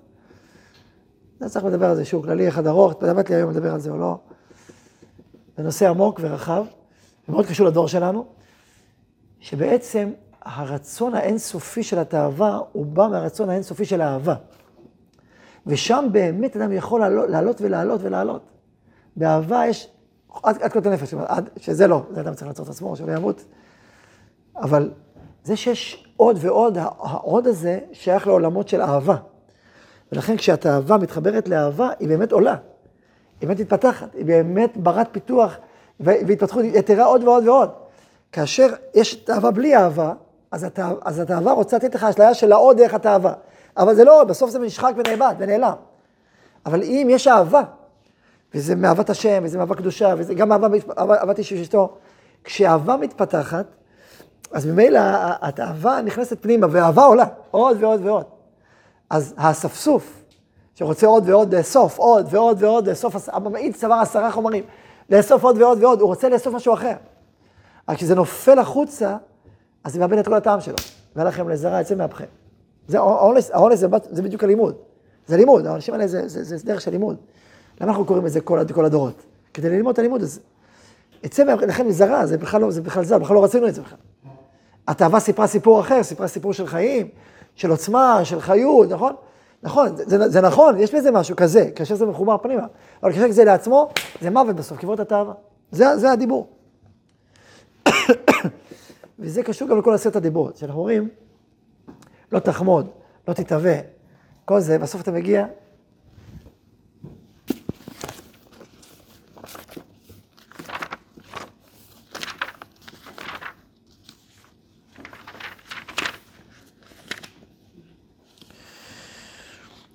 זה 1.39 1.49
צריך 1.49 1.65
לדבר 1.65 1.89
על 1.89 1.95
זה, 1.95 2.05
שיעור 2.05 2.23
כללי 2.25 2.47
אחד 2.47 2.67
ארוך, 2.67 2.93
באמת 3.01 3.29
לי 3.29 3.35
היום 3.35 3.51
לדבר 3.51 3.73
על 3.73 3.79
זה 3.79 3.89
או 3.89 3.97
לא. 3.97 4.19
זה 5.57 5.63
נושא 5.63 5.89
עמוק 5.89 6.19
ורחב, 6.23 6.65
ומאוד 7.29 7.45
קשור 7.45 7.67
לדור 7.67 7.87
שלנו, 7.87 8.25
שבעצם 9.39 10.11
הרצון 10.41 11.15
האינסופי 11.15 11.83
של 11.83 11.99
התאווה, 11.99 12.59
הוא 12.71 12.85
בא 12.85 13.07
מהרצון 13.07 13.49
האינסופי 13.49 13.85
של 13.85 14.01
האהבה. 14.01 14.35
ושם 15.67 16.07
באמת 16.11 16.57
אדם 16.57 16.71
יכול 16.71 17.01
לעלות 17.27 17.61
ולעלות 17.61 18.01
ולעלות. 18.01 18.41
באהבה 19.15 19.67
יש 19.67 19.87
עד, 20.43 20.61
עד 20.61 20.71
כל 20.71 20.79
הנפש, 20.85 21.13
שזה 21.57 21.87
לא, 21.87 22.03
זה 22.11 22.21
אדם 22.21 22.33
צריך 22.33 22.47
לעצור 22.47 22.65
את 22.65 22.69
עצמו, 22.69 22.95
שלא 22.95 23.11
ימות. 23.11 23.45
אבל 24.57 24.91
זה 25.43 25.55
שיש 25.55 26.07
עוד 26.17 26.37
ועוד, 26.39 26.77
העוד 26.77 27.47
הזה 27.47 27.79
שייך 27.91 28.27
לעולמות 28.27 28.67
של 28.67 28.81
אהבה. 28.81 29.15
ולכן 30.11 30.37
כשהתאווה 30.37 30.97
מתחברת 30.97 31.47
לאהבה, 31.47 31.89
היא 31.99 32.07
באמת 32.07 32.31
עולה. 32.31 32.55
היא 33.41 33.47
באמת 33.47 33.59
מתפתחת, 33.59 34.15
היא 34.15 34.25
באמת 34.25 34.77
ברת 34.77 35.07
פיתוח 35.11 35.57
והתפתחות 35.99 36.65
יתרה 36.65 37.05
עוד 37.05 37.23
ועוד 37.23 37.47
ועוד. 37.47 37.69
כאשר 38.31 38.67
יש 38.93 39.15
תאווה 39.15 39.51
בלי 39.51 39.75
אהבה, 39.75 40.13
אז, 40.51 40.63
התאווה, 40.63 40.95
אז 41.05 41.19
התאווה 41.19 41.53
רוצה 41.53 41.77
לתת 41.77 41.95
לך 41.95 42.03
אשליה 42.03 42.33
של 42.33 42.51
העוד 42.51 42.77
דרך 42.77 42.93
התאווה. 42.93 43.33
אבל 43.77 43.95
זה 43.95 44.03
לא 44.03 44.21
עוד, 44.21 44.27
בסוף 44.27 44.49
זה 44.49 44.59
נשחק 44.59 44.93
ונאבד 44.97 45.35
ונעלם. 45.37 45.73
אבל 46.65 46.83
אם 46.83 47.07
יש 47.11 47.27
אהבה, 47.27 47.63
וזה 48.53 48.75
מאהבת 48.75 49.09
השם, 49.09 49.41
וזה 49.43 49.57
מאהבה 49.57 49.75
קדושה, 49.75 50.13
וזה 50.17 50.33
גם 50.33 50.51
אהבה, 50.51 50.67
אהבת 50.97 51.37
איש 51.37 51.51
ואשתו, 51.51 51.97
כשאהבה 52.43 52.97
מתפתחת, 52.97 53.65
אז 54.53 54.65
ממילא 54.65 54.99
התאווה 55.41 56.01
נכנסת 56.01 56.37
פנימה, 56.41 56.67
ואהבה 56.71 57.05
עולה, 57.05 57.25
עוד 57.51 57.83
ועוד 57.83 58.05
ועוד. 58.05 58.25
אז 59.09 59.33
האספסוף, 59.37 60.23
שרוצה 60.75 61.07
עוד 61.07 61.29
ועוד 61.29 61.55
לאסוף, 61.55 61.97
עוד 61.97 62.27
ועוד 62.29 62.63
ועוד 62.63 62.89
לאסוף, 62.89 63.29
הממעיט 63.29 63.75
צבר 63.75 63.93
עשרה 63.93 64.31
חומרים, 64.31 64.63
לאסוף 65.09 65.43
עוד 65.43 65.61
ועוד 65.61 65.83
ועוד, 65.83 66.01
הוא 66.01 66.07
רוצה 66.07 66.29
לאסוף 66.29 66.53
משהו 66.53 66.73
אחר. 66.73 66.93
אבל 67.87 67.97
כשזה 67.97 68.15
נופל 68.15 68.59
החוצה, 68.59 69.17
אז 69.83 69.93
זה 69.93 69.99
מאבד 69.99 70.17
את 70.17 70.27
כל 70.27 70.33
הטעם 70.33 70.61
שלו. 70.61 70.75
ואין 71.15 71.27
לכם 71.27 71.49
לזרע 71.49 71.81
יצא 71.81 71.95
מהפכם. 71.95 72.25
זה 72.87 72.99
האונס, 72.99 73.51
האונס 73.51 73.79
זה, 73.79 73.87
זה 74.09 74.21
בדיוק 74.21 74.43
הלימוד. 74.43 74.75
זה 75.27 75.37
לימוד, 75.37 75.65
האנשים 75.65 75.93
האלה 75.93 76.07
זה, 76.07 76.27
זה, 76.27 76.43
זה, 76.43 76.57
זה 76.57 76.65
דרך 76.65 76.81
של 76.81 76.91
לימוד. 76.91 77.17
למה 77.81 77.91
אנחנו 77.91 78.05
קוראים 78.05 78.25
את 78.25 78.31
זה 78.31 78.41
כל, 78.41 78.59
כל 78.73 78.85
הדורות? 78.85 79.23
כדי 79.53 79.69
ללמוד 79.69 79.93
את 79.93 79.99
הלימוד 79.99 80.21
הזה. 80.21 80.39
יצא 81.23 81.43
לכם 81.43 81.87
מזרע, 81.87 82.25
זה 82.25 82.37
בכלל 82.37 82.61
לא, 82.61 82.71
זה 82.71 82.81
בכלל 82.81 83.03
זר, 83.03 83.17
בכלל 83.17 83.35
לא 83.35 83.43
רצינו 83.43 83.67
את 83.67 83.75
זה 83.75 83.81
בכלל. 83.81 83.97
התאווה 84.87 85.19
סיפרה 85.19 85.47
סיפור 85.47 85.79
אחר, 85.79 86.03
סיפרה 86.03 86.27
סיפור 86.27 86.53
של 86.53 86.67
חיים, 86.67 87.07
של 87.55 87.71
עוצמה, 87.71 88.25
של 88.25 88.41
חיות, 88.41 88.89
נכון? 88.89 89.13
נכון, 89.63 89.95
זה, 89.95 90.03
זה, 90.05 90.29
זה 90.29 90.41
נכון, 90.41 90.79
יש 90.79 90.95
בזה 90.95 91.11
משהו 91.11 91.35
כזה, 91.35 91.69
כאשר 91.75 91.95
זה 91.95 92.05
מחובר 92.05 92.37
פנימה. 92.37 92.67
אבל 93.03 93.11
כאשר 93.13 93.31
זה 93.31 93.43
לעצמו, 93.43 93.89
זה 94.21 94.29
מוות 94.29 94.55
בסוף, 94.55 94.77
קברות 94.77 94.99
התאווה. 94.99 95.33
זה, 95.71 95.97
זה 95.97 96.11
הדיבור. 96.11 96.47
וזה 99.19 99.43
קשור 99.43 99.67
גם 99.67 99.79
לכל 99.79 99.93
עשרת 99.93 100.15
הדיברות, 100.15 100.57
שאנחנו 100.57 100.79
אומרים, 100.79 101.09
לא 102.31 102.39
תחמוד, 102.39 102.87
לא 103.27 103.33
תתהווה, 103.33 103.75
כל 104.45 104.59
זה, 104.59 104.79
בסוף 104.79 105.01
אתה 105.01 105.11
מגיע... 105.11 105.45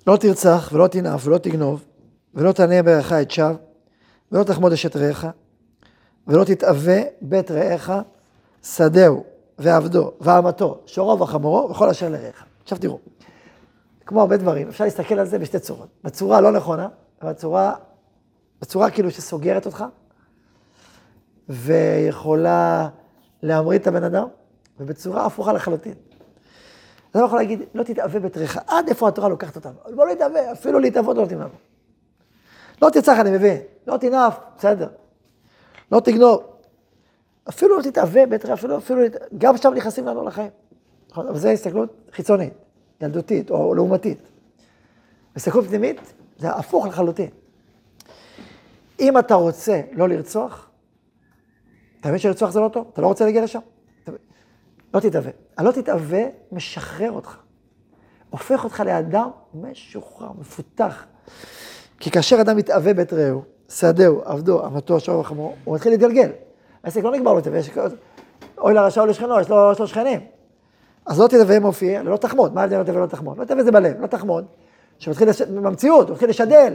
לא 0.07 0.17
תרצח 0.17 0.69
ולא 0.73 0.87
תנאף 0.87 1.27
ולא 1.27 1.37
תגנוב 1.37 1.85
ולא 2.33 2.51
תענה 2.51 2.83
בערך 2.83 3.11
את 3.11 3.31
שווא 3.31 3.53
ולא 4.31 4.43
תחמוד 4.43 4.73
אשת 4.73 4.95
רעך 4.95 5.25
ולא 6.27 6.43
תתאווה 6.43 7.01
בית 7.21 7.51
רעך 7.51 7.91
שדהו 8.63 9.23
ועבדו 9.59 10.11
ואמתו 10.21 10.81
שורו 10.85 11.19
וחמורו 11.19 11.69
וכל 11.69 11.89
אשר 11.89 12.09
לרעך. 12.09 12.45
עכשיו 12.63 12.77
תראו, 12.77 12.99
כמו 14.05 14.21
הרבה 14.21 14.37
דברים, 14.37 14.67
אפשר 14.67 14.83
להסתכל 14.83 15.19
על 15.19 15.25
זה 15.25 15.39
בשתי 15.39 15.59
צורות. 15.59 15.87
בצורה 16.03 16.41
לא 16.41 16.51
נכונה, 16.51 16.87
בצורה, 17.23 17.73
בצורה 18.61 18.89
כאילו 18.89 19.11
שסוגרת 19.11 19.65
אותך 19.65 19.85
ויכולה 21.49 22.89
להמריד 23.43 23.81
את 23.81 23.87
הבן 23.87 24.03
אדם, 24.03 24.27
ובצורה 24.79 25.25
הפוכה 25.25 25.53
לחלוטין. 25.53 26.06
אתה 27.11 27.19
לא 27.19 27.25
יכול 27.25 27.39
להגיד, 27.39 27.61
לא 27.73 27.83
תתאווה 27.83 28.19
בתריך, 28.19 28.59
עד 28.67 28.87
איפה 28.89 29.07
התורה 29.07 29.29
לוקחת 29.29 29.55
אותנו? 29.55 29.73
בוא 29.95 30.05
לא 30.05 30.13
תתאווה, 30.13 30.51
אפילו 30.51 30.79
להתאבות 30.79 31.15
לא 31.15 31.21
נותנים 31.21 31.39
לנו. 31.39 31.49
לא 32.81 32.89
תרצח, 32.89 33.17
אני 33.19 33.31
מבין, 33.31 33.57
לא 33.87 33.97
תנאף, 33.97 34.39
בסדר. 34.57 34.87
לא 35.91 35.99
תגנוב. 35.99 36.43
אפילו 37.49 37.77
לא 37.77 37.81
תתאווה 37.81 38.25
בתריך, 38.25 38.53
אפילו, 38.53 38.77
אפילו, 38.77 39.01
גם 39.37 39.57
שם 39.57 39.73
נכנסים 39.73 40.05
לנו 40.05 40.25
לחיים. 40.25 40.49
נכון? 41.11 41.27
אבל 41.27 41.37
זו 41.37 41.49
הסתכלות 41.49 41.93
חיצונית, 42.11 42.53
ילדותית 43.01 43.49
או 43.49 43.73
לעומתית. 43.73 44.19
הסתכלות 45.35 45.65
פנימית, 45.65 46.01
זה 46.37 46.49
הפוך 46.49 46.85
לחלוטין. 46.85 47.29
אם 48.99 49.17
אתה 49.17 49.35
רוצה 49.35 49.81
לא 49.91 50.09
לרצוח, 50.09 50.69
אתה 51.99 52.07
מבין 52.09 52.19
שלרצוח 52.19 52.49
זה 52.51 52.59
לא 52.59 52.69
טוב? 52.73 52.89
אתה 52.93 53.01
לא 53.01 53.07
רוצה 53.07 53.25
להגיע 53.25 53.43
לשם? 53.43 53.59
לא 54.93 54.99
תתאווה. 54.99 55.31
הלא 55.57 55.71
תתאווה 55.71 56.23
משחרר 56.51 57.11
אותך. 57.11 57.37
הופך 58.29 58.63
אותך 58.63 58.83
לאדם 58.85 59.29
משוחרר, 59.53 60.29
מפותח. 60.39 61.05
כי 61.99 62.11
כאשר 62.11 62.41
אדם 62.41 62.57
מתאווה 62.57 62.93
בית 62.93 63.13
רעהו, 63.13 63.41
שדהו, 63.69 64.21
עבדו, 64.25 64.65
אמתו, 64.65 64.99
שור 64.99 65.19
וחמור, 65.19 65.55
הוא 65.63 65.75
מתחיל 65.75 65.91
להתגלגל. 65.91 66.31
העסק 66.83 67.03
לא 67.03 67.11
נגמר 67.11 67.33
לו 67.33 67.41
תאווה, 67.41 67.59
אוי 68.57 68.73
לרשע 68.73 69.01
או 69.01 69.05
לשכנו, 69.05 69.39
יש 69.39 69.49
לו, 69.49 69.71
יש 69.71 69.79
לו 69.79 69.87
שכנים. 69.87 70.19
אז 71.05 71.19
לא 71.19 71.27
תתאווה 71.27 71.59
מופיע, 71.59 72.03
לא 72.03 72.17
תחמוד. 72.17 72.53
מה 72.53 72.61
ההבדל 72.61 72.77
לא 72.77 72.83
תתאווה 72.83 73.01
לא 73.01 73.05
תחמוד? 73.05 73.37
לא 73.37 73.43
תתאווה 73.43 73.63
זה 73.63 73.71
בלב, 73.71 74.01
לא 74.01 74.07
תחמוד. 74.07 74.45
שמתחיל 74.99 75.29
לש... 75.29 75.41
במציאות, 75.41 76.07
הוא 76.07 76.13
מתחיל 76.13 76.29
לשדל, 76.29 76.73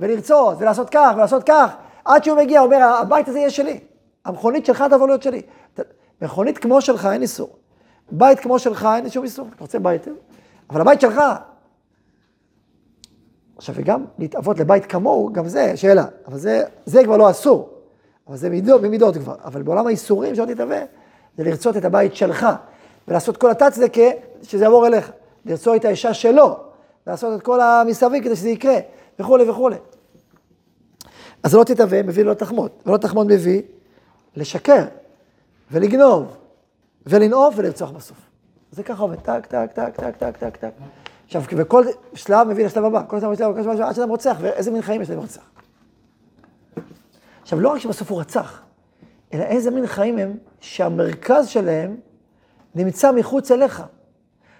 ולרצות, 0.00 0.56
ולעשות 0.60 0.90
כך, 0.90 1.12
ולעשות 1.16 1.42
כך, 1.46 1.74
עד 2.04 2.24
שהוא 2.24 2.38
מגיע, 2.38 2.60
הוא 2.60 2.66
אומר, 2.66 2.84
הבית 3.00 3.28
הזה 3.28 3.38
יהיה 3.38 3.50
שלי. 3.50 3.80
המכונית 4.24 4.66
שלך 4.66 4.84
תבוא 4.90 5.06
להיות 5.06 5.22
שלי. 5.22 5.42
מכונית 6.24 6.58
כמו 6.58 6.80
שלך 6.80 7.08
אין 7.12 7.22
איסור. 7.22 7.56
בית 8.10 8.40
כמו 8.40 8.58
שלך 8.58 8.88
אין 8.96 9.10
שום 9.10 9.24
איסור. 9.24 9.48
אתה 9.54 9.60
רוצה 9.60 9.78
בית, 9.78 10.08
אבל 10.70 10.80
הבית 10.80 11.00
שלך. 11.00 11.20
עכשיו, 13.56 13.74
וגם 13.78 14.04
להתאבות 14.18 14.58
לבית 14.58 14.86
כמוהו, 14.86 15.32
גם 15.32 15.48
זה 15.48 15.76
שאלה. 15.76 16.04
אבל 16.26 16.38
זה, 16.38 16.64
זה 16.86 17.04
כבר 17.04 17.16
לא 17.16 17.30
אסור. 17.30 17.70
אבל 18.28 18.36
זה 18.36 18.50
מידות, 18.50 18.82
במידות 18.82 19.16
כבר. 19.16 19.34
אבל 19.44 19.62
בעולם 19.62 19.86
האיסורים 19.86 20.34
שלא 20.34 20.44
תתאווה, 20.44 20.80
זה 21.36 21.44
לרצות 21.44 21.76
את 21.76 21.84
הבית 21.84 22.14
שלך. 22.14 22.46
ולעשות 23.08 23.36
כל 23.36 23.50
התצדקה, 23.50 24.10
שזה 24.42 24.64
יעבור 24.64 24.86
אליך. 24.86 25.12
לרצות 25.44 25.76
את 25.76 25.84
האישה 25.84 26.14
שלו. 26.14 26.56
לעשות 27.06 27.38
את 27.38 27.42
כל 27.42 27.60
המסביב 27.60 28.24
כדי 28.24 28.36
שזה 28.36 28.48
יקרה, 28.48 28.76
וכולי 29.18 29.50
וכולי. 29.50 29.76
אז 31.42 31.54
לא 31.54 31.64
תתאווה, 31.64 32.02
מביא 32.02 32.24
לא 32.24 32.34
תחמוד. 32.34 32.70
ולא 32.86 32.96
תחמוד 32.96 33.26
מביא 33.26 33.62
לשקר, 34.36 34.84
ולגנוב, 35.70 36.36
ולנאוף 37.06 37.54
ולרצוח 37.56 37.90
בסוף. 37.90 38.16
זה 38.70 38.82
ככה 38.82 39.02
עובד, 39.02 39.16
טק, 39.16 39.46
טק, 39.46 39.70
טק, 39.74 39.96
טק, 39.96 40.16
טק, 40.16 40.36
טק, 40.36 40.56
טק. 40.56 40.70
עכשיו, 41.24 41.42
וכל 41.56 41.84
שלב 42.14 42.48
מביא 42.48 42.66
לשלב 42.66 42.84
הבא, 42.84 43.02
כל 43.08 43.20
שלב 43.20 43.34
שלב, 43.34 43.54
כל 43.56 43.62
שלב, 43.62 43.80
עד 43.80 43.94
שאדם 43.94 44.08
רוצח, 44.08 44.36
ואיזה 44.40 44.70
מין 44.70 44.82
חיים 44.82 45.02
יש 45.02 45.10
להם 45.10 45.18
רוצח. 45.18 45.42
עכשיו, 47.42 47.60
לא 47.60 47.68
רק 47.68 47.78
שבסוף 47.78 48.10
הוא 48.10 48.20
רצח, 48.20 48.62
אלא 49.34 49.42
איזה 49.42 49.70
מין 49.70 49.86
חיים 49.86 50.18
הם 50.18 50.36
שהמרכז 50.60 51.48
שלהם 51.48 51.96
נמצא 52.74 53.12
מחוץ 53.12 53.50
אליך. 53.50 53.82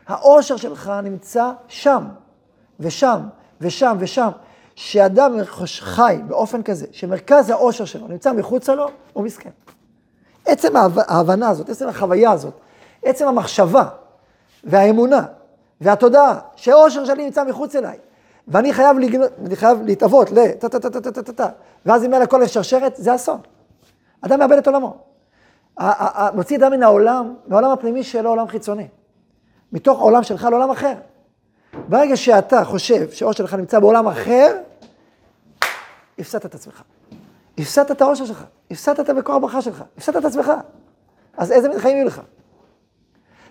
האושר 0.07 0.57
שלך 0.57 0.93
נמצא 1.03 1.53
שם, 1.69 2.05
ושם, 2.81 3.21
ושם, 3.61 3.97
ושם. 4.01 4.31
שאדם 4.77 5.35
חי 5.81 6.19
באופן 6.27 6.63
כזה, 6.63 6.87
שמרכז 6.93 7.51
האושר 7.51 7.85
שלו 7.85 8.09
נמצא 8.09 8.33
מחוצה 8.33 8.75
לו, 8.75 8.89
הוא 9.13 9.25
מסכן. 9.25 9.51
עצם 10.55 10.77
ההבנה 11.09 11.49
הזאת, 11.49 11.71
עצם 11.71 11.89
החוויה 11.89 12.31
הזאת, 12.31 12.55
עצם 13.05 13.29
המחשבה 13.29 13.85
והאמונה 14.65 15.23
והתודעה 15.81 16.39
שהאושר 16.57 17.05
שלי 17.05 17.25
נמצא 17.25 17.45
מחוץ 17.45 17.77
אליי, 17.77 17.99
ואני 18.49 18.73
חייב. 18.73 18.97
אני 19.47 19.57
חייב 19.57 19.83
להתאבות 19.83 20.31
ל... 20.31 20.49
טה 20.53 20.69
טה 20.69 20.81
טה 20.81 20.91
טה 20.91 21.01
טה 21.01 21.23
טה 21.23 21.33
טה 21.33 21.49
ואז 21.87 22.05
אם 22.05 22.15
אין 22.15 22.23
לכל 22.23 22.43
השרשרת, 22.43 22.97
זה 22.97 23.15
אסון. 23.15 23.41
אדם 24.21 24.39
מאבד 24.39 24.57
את 24.59 24.67
עולמו. 24.67 24.97
מוציא 26.35 26.57
אדם 26.57 26.73
מן 26.73 26.83
העולם, 26.83 27.35
מהעולם 27.47 27.71
הפנימי 27.71 28.03
שלו, 28.03 28.31
עולם 28.31 28.49
חיצוני. 28.49 28.89
מתוך 29.73 29.99
העולם 29.99 30.23
שלך 30.23 30.45
לעולם 30.45 30.71
אחר. 30.71 30.95
ברגע 31.89 32.17
שאתה 32.17 32.65
חושב 32.65 33.11
שהאושר 33.11 33.45
שלך 33.45 33.55
נמצא 33.55 33.79
בעולם 33.79 34.07
אחר, 34.09 34.57
הפסדת 36.19 36.47
את 36.47 36.55
עצמך. 36.55 36.83
הפסדת 37.59 37.91
את 37.91 38.03
האושר 38.03 38.25
שלך, 38.25 38.45
הפסדת 38.71 39.01
את 39.01 39.09
המקור 39.09 39.35
הברכה 39.35 39.63
שלך, 39.63 39.85
הפסדת 39.97 40.17
את 40.17 40.25
עצמך. 40.25 40.53
אז 41.37 41.53
איזה 41.53 41.69
מין 41.69 41.79
חיים 41.79 41.97
יהיו 41.97 42.07
לך? 42.07 42.21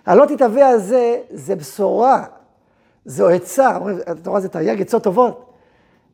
הלא 0.06 0.26
תתהווה 0.26 0.68
הזה, 0.68 1.20
זה 1.30 1.56
בשורה, 1.56 2.24
זו 3.04 3.28
עצה, 3.28 3.76
אומרים, 3.76 3.98
התורה 4.06 4.40
זה 4.40 4.48
תרי"ג 4.48 4.80
עצות 4.80 5.02
טובות. 5.02 5.50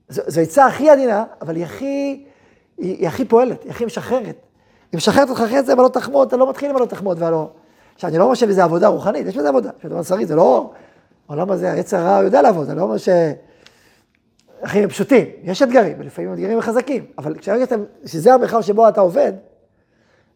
זו, 0.09 0.41
עצה 0.41 0.67
הכי 0.67 0.91
עדינה, 0.91 1.25
אבל 1.43 1.57
היא 1.57 1.65
הכי, 1.65 2.25
היא, 2.79 2.97
היא 2.97 3.09
הכי 3.09 3.25
פועלת, 3.25 3.63
היא 3.63 3.71
הכי 3.71 3.85
משחררת. 3.85 4.37
היא 4.93 4.97
משחררת 4.97 5.31
אותך 5.31 5.41
אחרי 5.41 5.63
זה, 5.63 5.73
אבל 5.73 5.83
לא 5.83 5.89
תחמוד, 5.89 6.29
אתה 6.29 6.37
לא 6.37 6.51
מתחיל 6.51 6.71
עם 6.71 6.77
הלא 6.77 6.85
תחמוד 6.85 7.23
והלא... 7.23 7.49
עכשיו, 7.95 8.11
אני 8.11 8.19
לא 8.19 8.25
חושב 8.25 8.49
איזה 8.49 8.65
עבודה 8.65 8.89
רוחנית, 8.89 9.27
יש 9.27 9.37
בזה 9.37 9.49
עבודה, 9.49 9.71
יש 9.79 9.85
בזה 9.85 10.09
שרית, 10.09 10.29
זה 10.29 10.37
לא... 10.37 10.71
העולם 11.29 11.51
הזה, 11.51 11.73
העץ 11.73 11.95
הרע 11.95 12.23
יודע 12.23 12.43
לעבוד, 12.43 12.69
אני 12.69 12.79
לא 12.79 12.83
אומר 12.83 12.97
ש... 12.97 13.09
החיים 14.63 14.85
הם 14.85 14.91
פשוטים, 14.91 15.27
יש 15.43 15.63
אתגרים, 15.63 15.97
ולפעמים 15.99 16.33
אתגרים 16.33 16.57
הם 16.57 16.61
חזקים, 16.61 17.05
אבל 17.19 17.39
כשאתה, 17.39 17.75
שזה 18.05 18.35
המרחב 18.35 18.61
שבו 18.61 18.89
אתה 18.89 19.01
עובד, 19.01 19.33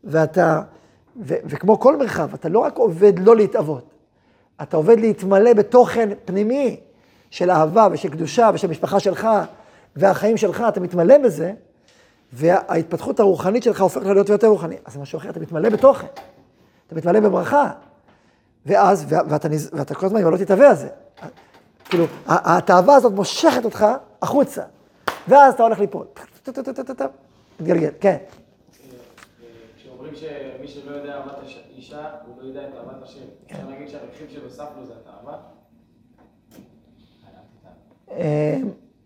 ואתה, 0.05 0.63
ו, 1.23 1.35
וכמו 1.45 1.81
כל 1.81 1.97
מרחב, 1.97 2.35
אתה 2.35 2.49
לא 2.49 2.59
רק 2.59 2.77
עובד 2.77 3.19
לא 3.19 3.37
להתאבות, 3.37 3.95
אתה 4.63 4.77
עובד 4.77 5.01
להתמלא 5.01 5.53
בתוכן 5.53 6.09
פנימי 6.25 6.81
של 7.31 7.51
אהבה 7.51 7.89
ושל 7.93 8.09
קדושה 8.09 8.51
ושל 8.55 8.69
משפחה 8.69 9.01
שלך, 9.01 9.29
והחיים 9.97 10.37
שלך, 10.37 10.65
אתה 10.69 10.81
מתמלא 10.81 11.19
בזה, 11.19 11.53
וההתפתחות 12.33 13.21
הרוחנית 13.21 13.63
שלך 13.63 13.81
הופכת 13.81 14.07
להיות 14.07 14.29
יותר 14.29 14.47
רוחנית. 14.47 14.81
אז 14.85 14.93
זה 14.93 15.01
משהו 15.01 15.19
אחר, 15.19 15.31
אתה 15.31 15.41
מתמלא 15.41 15.69
בתוכן, 15.69 16.07
אתה 16.87 16.95
מתמלא 16.95 17.21
בברכה. 17.21 17.71
ואז, 18.67 19.07
ואתה, 19.09 19.49
ואתה 19.73 19.95
כל 19.95 20.07
הזמן, 20.07 20.21
אם 20.21 20.31
לא 20.31 20.37
תתהווה 20.37 20.69
על 20.69 20.77
זה. 20.77 20.89
כאילו, 21.85 22.05
התאווה 22.27 22.95
הזאת 22.95 23.13
מושכת 23.13 23.65
אותך 23.65 23.87
החוצה, 24.23 24.63
ואז 25.29 25.55
אתה 25.55 25.63
הולך 25.63 25.79
ליפול. 25.79 26.07
מתגלגל, 27.61 27.91
כן. 28.01 28.17
כשאומרים 29.77 30.15
שמי 30.15 30.69
שלא 30.69 30.97
יודע 30.97 31.15
אהבת 31.15 31.39
אישה, 31.77 32.11
הוא 32.27 32.43
לא 32.43 32.47
יודע 32.47 32.63
את 32.69 32.75
אהבת 32.77 33.03
השם. 33.03 33.21
אפשר 33.47 33.69
להגיד 33.71 33.89
שהרכיב 33.89 34.29
שנוספנו 34.31 34.87
זה 34.87 34.93
התאווה? 35.03 35.37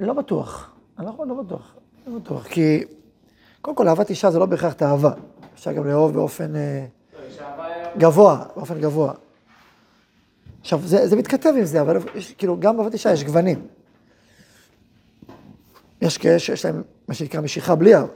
לא 0.00 0.12
בטוח. 0.12 0.70
אני 0.98 1.06
לא 1.06 1.34
בטוח. 1.42 1.74
לא 2.06 2.18
בטוח. 2.18 2.46
כי 2.46 2.84
קודם 3.62 3.76
כל, 3.76 3.88
אהבת 3.88 4.10
אישה 4.10 4.30
זה 4.30 4.38
לא 4.38 4.46
בהכרח 4.46 4.72
תאווה. 4.72 5.12
אפשר 5.54 5.72
גם 5.72 5.86
לאהוב 5.86 6.12
באופן 6.12 6.52
גבוה, 7.96 8.44
באופן 8.56 8.80
גבוה. 8.80 9.12
עכשיו, 10.68 10.80
זה, 10.84 11.08
זה 11.08 11.16
מתכתב 11.16 11.52
עם 11.58 11.64
זה, 11.64 11.80
אבל 11.80 11.98
יש, 12.14 12.32
כאילו, 12.32 12.60
גם 12.60 12.76
בעבודת 12.76 12.94
אישה 12.94 13.12
יש 13.12 13.24
גוונים. 13.24 13.66
יש 16.00 16.18
כאלה 16.18 16.38
שיש 16.38 16.64
להם 16.64 16.82
מה 17.08 17.14
שנקרא 17.14 17.40
משיכה 17.40 17.74
בלי 17.74 17.94
אהבה. 17.94 18.12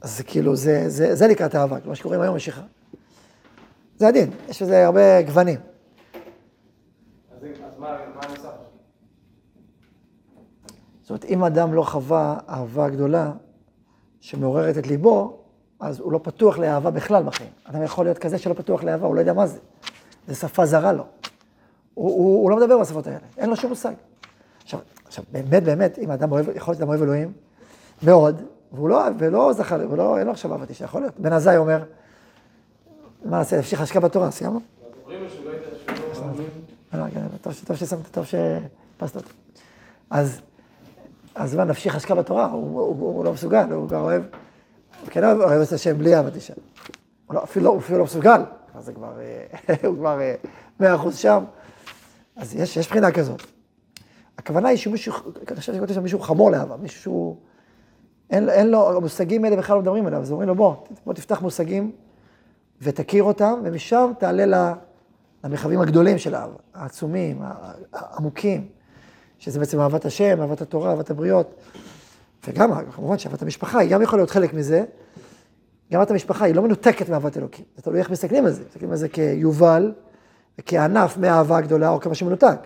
אז 0.00 0.20
כאילו, 0.26 0.56
זה, 0.56 0.88
זה, 0.88 1.14
זה 1.14 1.26
לקראת 1.26 1.54
אהבה, 1.54 1.80
כמו 1.80 1.96
שקוראים 1.96 2.20
היום 2.20 2.36
משיכה. 2.36 2.62
זה 3.96 4.08
הדין, 4.08 4.30
יש 4.48 4.62
לזה 4.62 4.86
הרבה 4.86 5.22
גוונים. 5.22 5.60
אז 7.42 7.78
מה, 7.78 7.98
מה 8.14 8.20
נוסף? 8.28 8.48
זאת 11.02 11.10
אומרת, 11.10 11.24
אם 11.24 11.44
אדם 11.44 11.74
לא 11.74 11.82
חווה 11.82 12.38
אהבה 12.48 12.88
גדולה 12.88 13.32
שמעוררת 14.20 14.78
את 14.78 14.86
ליבו, 14.86 15.43
אז 15.80 16.00
הוא 16.00 16.12
לא 16.12 16.20
פתוח 16.22 16.58
לאהבה 16.58 16.90
בכלל 16.90 17.22
בחיים. 17.22 17.50
אדם 17.64 17.82
יכול 17.82 18.04
להיות 18.04 18.18
כזה 18.18 18.38
שלא 18.38 18.54
פתוח 18.54 18.84
לאהבה, 18.84 19.06
הוא 19.06 19.14
לא 19.14 19.20
יודע 19.20 19.32
מה 19.32 19.46
זה. 19.46 19.58
זה 20.28 20.34
שפה 20.34 20.66
זרה 20.66 20.92
לו. 20.92 21.04
הוא, 21.94 22.10
הוא, 22.10 22.42
הוא 22.42 22.50
לא 22.50 22.56
מדבר 22.56 22.78
בשפות 22.78 23.06
האלה, 23.06 23.18
אין 23.38 23.50
לו 23.50 23.56
שום 23.56 23.70
מושג. 23.70 23.92
עכשיו, 24.62 24.80
עכשיו 25.06 25.24
באמת, 25.32 25.62
באמת, 25.62 25.98
אם 25.98 26.10
אדם 26.10 26.32
אוהב, 26.32 26.48
יכול 26.56 26.72
להיות 26.72 26.80
אדם 26.80 26.88
אוהב 26.88 27.02
אלוהים, 27.02 27.32
מאוד, 28.02 28.42
והוא 28.72 28.88
לא, 28.88 29.02
ולא 29.18 29.52
זכה, 29.52 29.76
ולא, 29.90 30.18
אין 30.18 30.26
לו 30.26 30.32
עכשיו 30.32 30.52
אהבת 30.52 30.70
אישה, 30.70 30.84
יכול 30.84 31.00
להיות. 31.00 31.20
בן 31.20 31.32
עזאי 31.32 31.56
אומר, 31.56 31.84
מה 33.24 33.38
נעשה, 33.38 33.56
להמשיך 33.56 33.80
השקעה 33.80 34.02
בתורה, 34.02 34.30
סיימנו? 34.30 34.60
לא 35.08 35.14
לא. 36.92 37.06
לא, 37.46 37.52
טוב 37.66 37.76
ששמת, 37.76 38.06
טוב 38.10 38.24
שפסת 38.24 39.16
אותו. 39.16 39.28
אז, 40.10 40.40
אז 41.34 41.54
מה, 41.54 41.64
נפשי 41.64 41.90
חשקה 41.90 42.14
בתורה, 42.14 42.46
הוא, 42.46 43.24
לא 43.24 43.32
מסוגל, 43.32 43.72
הוא 43.72 43.88
כבר 43.88 44.00
אוהב, 44.00 44.22
כן 45.10 45.24
אוהב, 45.24 45.60
את 45.60 45.72
השם 45.72 45.98
בלי 45.98 46.16
אהבת 46.16 46.34
אישה. 46.34 46.54
לא, 47.30 47.42
לא- 47.56 47.68
הוא 47.70 47.78
אפילו 47.78 47.98
לא 47.98 48.04
מסוגל, 48.04 48.42
אז 48.74 48.90
אה, 49.18 49.74
הוא 49.88 49.96
כבר 49.96 50.20
אה, 50.20 50.34
מאה 50.80 50.94
אחוז 50.94 51.16
שם. 51.16 51.44
אז 52.36 52.54
יש, 52.54 52.88
בחינה 52.88 53.12
כזאת. 53.12 53.42
הכוונה 54.38 54.68
היא 54.68 54.78
שמישהו, 54.78 55.14
אני 55.48 55.56
חושב 55.56 55.72
שכתוב 55.74 55.92
שם 55.92 56.02
מישהו 56.02 56.18
חמור 56.18 56.50
לאהבה, 56.50 56.76
מישהו 56.76 57.00
שהוא, 57.02 57.36
אין, 58.30 58.48
אין 58.48 58.70
לו, 58.70 58.96
המושגים 58.96 59.44
האלה 59.44 59.56
בכלל 59.56 59.76
לא 59.76 59.82
מדברים 59.82 60.06
עליו, 60.06 60.20
אז 60.20 60.32
אומרים 60.32 60.48
לו, 60.48 60.54
בוא, 60.54 60.74
בוא 61.06 61.14
תפתח 61.14 61.42
מושגים 61.42 61.92
ותכיר 62.82 63.22
אותם, 63.22 63.60
ומשם 63.64 64.12
תעלה. 64.18 64.74
למרחבים 65.44 65.80
הגדולים 65.80 66.18
של 66.18 66.34
האהבה, 66.34 66.54
העצומים, 66.74 67.42
העמוקים, 67.92 68.68
שזה 69.38 69.58
בעצם 69.58 69.80
אהבת 69.80 70.04
השם, 70.04 70.40
אהבת 70.40 70.60
התורה, 70.60 70.90
אהבת 70.90 71.10
הבריות. 71.10 71.54
וגם, 72.48 72.70
כמובן 72.92 73.18
שאהבת 73.18 73.42
המשפחה, 73.42 73.78
היא 73.78 73.90
גם 73.90 74.02
יכולה 74.02 74.20
להיות 74.20 74.30
חלק 74.30 74.54
מזה. 74.54 74.84
גם 75.92 76.00
אהבת 76.00 76.10
המשפחה 76.10 76.44
היא 76.44 76.54
לא 76.54 76.62
מנותקת 76.62 77.08
מאהבת 77.08 77.36
אלוקים. 77.36 77.64
זה 77.76 77.82
תלוי 77.82 77.98
איך 77.98 78.10
מסתכלים 78.10 78.46
על 78.46 78.52
זה. 78.52 78.62
מסתכלים 78.68 78.90
על 78.90 78.96
זה 78.96 79.08
כיובל, 79.08 79.92
וכענף 80.58 81.16
מהאהבה 81.16 81.56
הגדולה, 81.58 81.88
או 81.90 82.00
כמשהו 82.00 82.26
מנותק. 82.26 82.56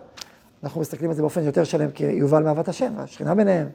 אנחנו 0.62 0.81
מסתכלים 0.81 1.11
על 1.11 1.17
זה 1.17 1.23
באופן 1.23 1.43
יותר 1.43 1.64
שלם 1.64 1.91
כיובל 1.91 2.43
מאהבת 2.43 2.69
השם, 2.69 2.93
והשכינה 2.97 3.35
ביניהם. 3.35 3.69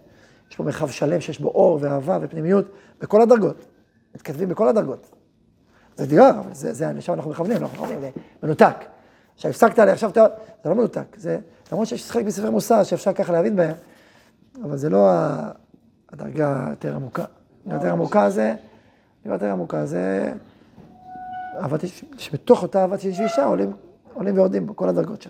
יש 0.52 0.56
פה 0.56 0.64
מרחב 0.64 0.90
שלם 0.90 1.22
שיש 1.22 1.40
בו 1.40 1.48
אור 1.48 1.78
ואהבה 1.82 2.20
ופנימיות 2.22 2.66
בכל 3.02 3.22
הדרגות. 3.22 3.66
מתכתבים 4.16 4.50
בכל 4.50 4.68
הדרגות. 4.68 5.12
זה 5.96 6.06
דירה, 6.06 6.30
אבל 6.30 6.54
זה, 6.54 6.74
זה, 6.74 6.92
לשם 6.96 7.14
אנחנו 7.14 7.32
מכוונים, 7.32 7.58
אנחנו 7.58 7.84
מכוונים 7.84 8.12
למנותק. 8.44 8.76
עכשיו 9.36 9.52
הפסקת 9.52 9.80
עליה, 9.80 9.94
עכשיו 9.94 10.10
אתה, 10.10 10.26
זה 10.64 10.70
לא 10.70 10.76
מנותק, 10.76 11.16
זה, 11.18 11.40
למרות 11.72 11.88
שיש 11.88 12.12
חלק 12.12 12.26
מספרי 12.26 12.50
מוסר 12.50 12.84
שאפשר 12.84 13.14
ככה 13.14 13.34
להבין 13.34 13.56
בהם, 13.56 13.76
אבל 14.64 14.78
זה 14.78 14.90
לא 14.90 15.10
ה- 15.10 15.52
הדרגה 16.14 16.68
היותר 16.68 16.96
עמוקה. 16.96 17.26
היותר 17.70 17.92
עמוקה 17.92 18.30
זה, 18.30 18.56
יותר 19.26 19.52
עמוקה 19.52 19.86
זה, 19.86 20.34
אהבת 21.62 21.84
איש, 21.84 22.06
שבתוך 22.18 22.64
אותה 22.64 22.82
אהבת 22.82 23.04
איש 23.04 23.20
ואישה 23.20 23.46
עולים, 23.46 23.72
עולים 24.14 24.36
ויורדים 24.36 24.68
בכל 24.68 24.90
הדרגות 24.90 25.22
שם. 25.22 25.30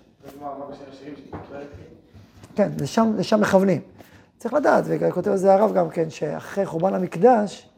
כן, 2.54 2.70
לשם, 2.80 3.12
לשם 3.18 3.40
מכוונים. 3.40 3.80
צריך 4.38 4.54
לדעת, 4.54 4.84
וכותב 4.88 5.30
על 5.30 5.36
זה 5.36 5.54
הרב 5.54 5.72
גם 5.74 5.90
כן, 5.90 6.10
שאחרי 6.10 6.66
חורבן 6.66 6.94
המקדש, 6.94 7.68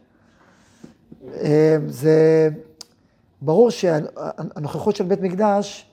אה, 1.35 1.77
זה 1.87 2.49
ברור 3.43 3.71
שהנוכחות 3.71 4.97
של 4.97 5.05
בית 5.05 5.21
מקדש 5.21 5.91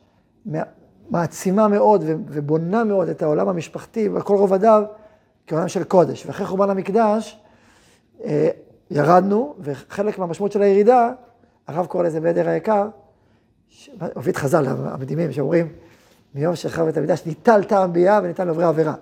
מעצימה 1.10 1.68
מאוד 1.68 2.04
ובונה 2.08 2.84
מאוד 2.84 3.10
את 3.10 3.22
העולם 3.22 3.50
המשפחתי 3.50 4.10
בכל 4.10 4.36
רובדיו 4.36 4.84
כעולם 5.48 5.68
של 5.68 5.84
קודש. 5.84 6.26
ואחרי 6.26 6.46
חורבן 6.46 6.70
המקדש 6.70 7.40
אה, 8.24 8.50
ירדנו, 8.92 9.56
וחלק 9.60 10.20
מהמשמעות 10.20 10.52
של 10.52 10.62
הירידה, 10.62 11.12
הרב 11.68 11.86
קורא 11.86 12.04
לזה 12.04 12.20
בעדר 12.20 12.50
היקר, 12.50 12.88
את 14.30 14.38
חז"ל 14.38 14.66
המדהימים 14.68 15.32
שאומרים, 15.32 15.68
מיום 16.36 16.56
שחרב 16.56 16.88
את 16.88 16.98
המקדש 16.98 17.26
ניטל 17.26 17.64
טעם 17.64 17.94
ביאה 17.94 18.20
וניתן 18.24 18.48
לעוברי 18.48 18.66
עבירה. 18.66 18.94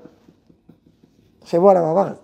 תחשבו 1.40 1.70
על 1.70 1.78
המאמר 1.78 2.08
הזה. 2.08 2.22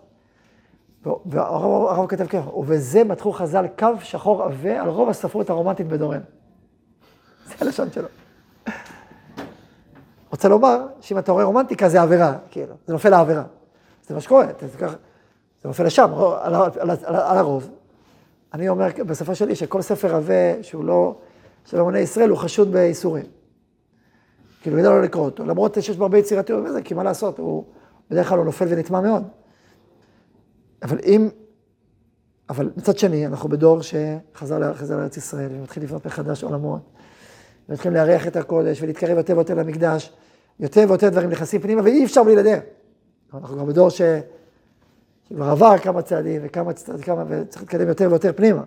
והרב 1.26 1.88
הרב 1.88 2.10
כותב 2.10 2.28
ככה, 2.28 2.50
ובזה 2.50 3.04
מתחו 3.04 3.32
חז"ל 3.32 3.66
קו 3.80 3.88
שחור 4.00 4.44
עבה 4.44 4.82
על 4.82 4.90
רוב 4.90 5.10
הספרות 5.10 5.50
הרומנטית 5.50 5.88
בדורנו. 5.88 6.22
זה 7.48 7.56
הלשון 7.62 7.92
שלו. 7.92 8.08
רוצה 10.32 10.50
לומר 10.50 10.86
שאם 11.02 11.18
אתה 11.18 11.32
רואה 11.32 11.44
רומנטיקה 11.44 11.90
זה 11.90 12.02
עבירה, 12.02 12.34
כאילו, 12.52 12.76
זה 12.88 12.94
נופל 12.94 13.10
לעבירה. 13.10 13.44
זה 14.08 14.14
מה 14.16 14.22
שקורה, 14.22 14.50
אתה- 14.50 14.66
ככה- 14.80 14.96
זה 15.62 15.68
נופל 15.70 15.84
לשם, 15.84 16.12
על, 16.42 16.56
על, 16.56 16.72
על, 16.80 16.90
ה- 16.90 17.32
על 17.32 17.38
הרוב. 17.38 17.70
אני 18.54 18.70
אומר 18.70 18.88
בשפה 19.08 19.36
שלי 19.36 19.56
שכל 19.56 19.82
ספר 19.82 20.16
עבה 20.16 20.64
שהוא 20.64 20.84
לא 20.86 21.16
של 21.66 21.80
אמני 21.80 22.00
ישראל 22.00 22.30
הוא 22.30 22.38
חשוד 22.38 22.72
באיסורים. 22.72 23.26
כאילו, 24.62 24.78
כדאי 24.78 24.90
לא 24.90 25.02
לקרוא 25.02 25.26
אותו, 25.26 25.46
למרות 25.46 25.78
שיש 25.82 25.98
בו 25.98 26.04
הרבה 26.04 26.18
יצירתיות 26.18 26.64
וזה, 26.66 26.82
כי 26.82 26.94
מה 26.94 27.04
לעשות, 27.04 27.40
הוא 27.40 27.64
בדרך 28.10 28.30
כלל 28.30 28.38
הוא 28.38 28.46
נופל 28.46 28.66
ונטמע 28.70 29.02
מאוד. 29.02 29.24
אבל 30.84 30.98
אם, 31.06 31.30
אבל 32.50 32.70
מצד 32.78 32.98
שני, 32.98 33.28
אנחנו 33.28 33.50
בדור 33.50 33.80
שחזר 33.82 34.74
חזר 34.74 34.98
לארץ 34.98 35.18
ישראל 35.18 35.50
ומתחיל 35.52 35.84
לבנות 35.84 36.06
מחדש 36.06 36.44
עולמות, 36.44 36.82
ומתחילים 37.70 37.96
לארח 37.98 38.28
את 38.28 38.36
הקודש 38.36 38.82
ולהתקרב 38.82 39.18
יותר 39.18 39.36
ויותר 39.36 39.54
למקדש, 39.54 40.14
יותר 40.60 40.86
ויותר 40.88 41.10
דברים 41.10 41.30
נכנסים 41.30 41.62
פנימה, 41.62 41.82
ואי 41.84 42.06
אפשר 42.06 42.24
בלעדיהם. 42.24 42.60
אנחנו 43.34 43.56
כבר 43.56 43.66
בדור 43.66 43.90
ש... 43.90 44.02
שכבר 45.30 45.46
עבר 45.46 45.78
כמה 45.78 46.02
צעדים 46.02 46.42
וכמה 46.44 46.74
צעדים, 46.74 47.04
כמה, 47.04 47.24
וצריך 47.28 47.64
להתקדם 47.64 47.88
יותר 47.88 48.08
ויותר 48.10 48.34
פנימה. 48.36 48.64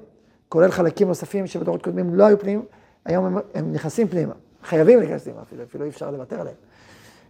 כולל 0.48 0.70
חלקים 0.70 1.08
נוספים 1.08 1.46
שבדורות 1.46 1.82
קודמים 1.82 2.14
לא 2.14 2.24
היו 2.24 2.38
פנים, 2.38 2.64
היום 3.04 3.24
הם, 3.24 3.38
הם 3.54 3.72
נכנסים 3.72 4.08
פנימה. 4.08 4.34
חייבים 4.64 4.98
להיכנס 4.98 5.24
פנימה 5.24 5.42
אפילו, 5.42 5.62
אפילו 5.62 5.84
אי 5.84 5.90
אפשר 5.90 6.10
לוותר 6.10 6.40
עליהם. 6.40 6.56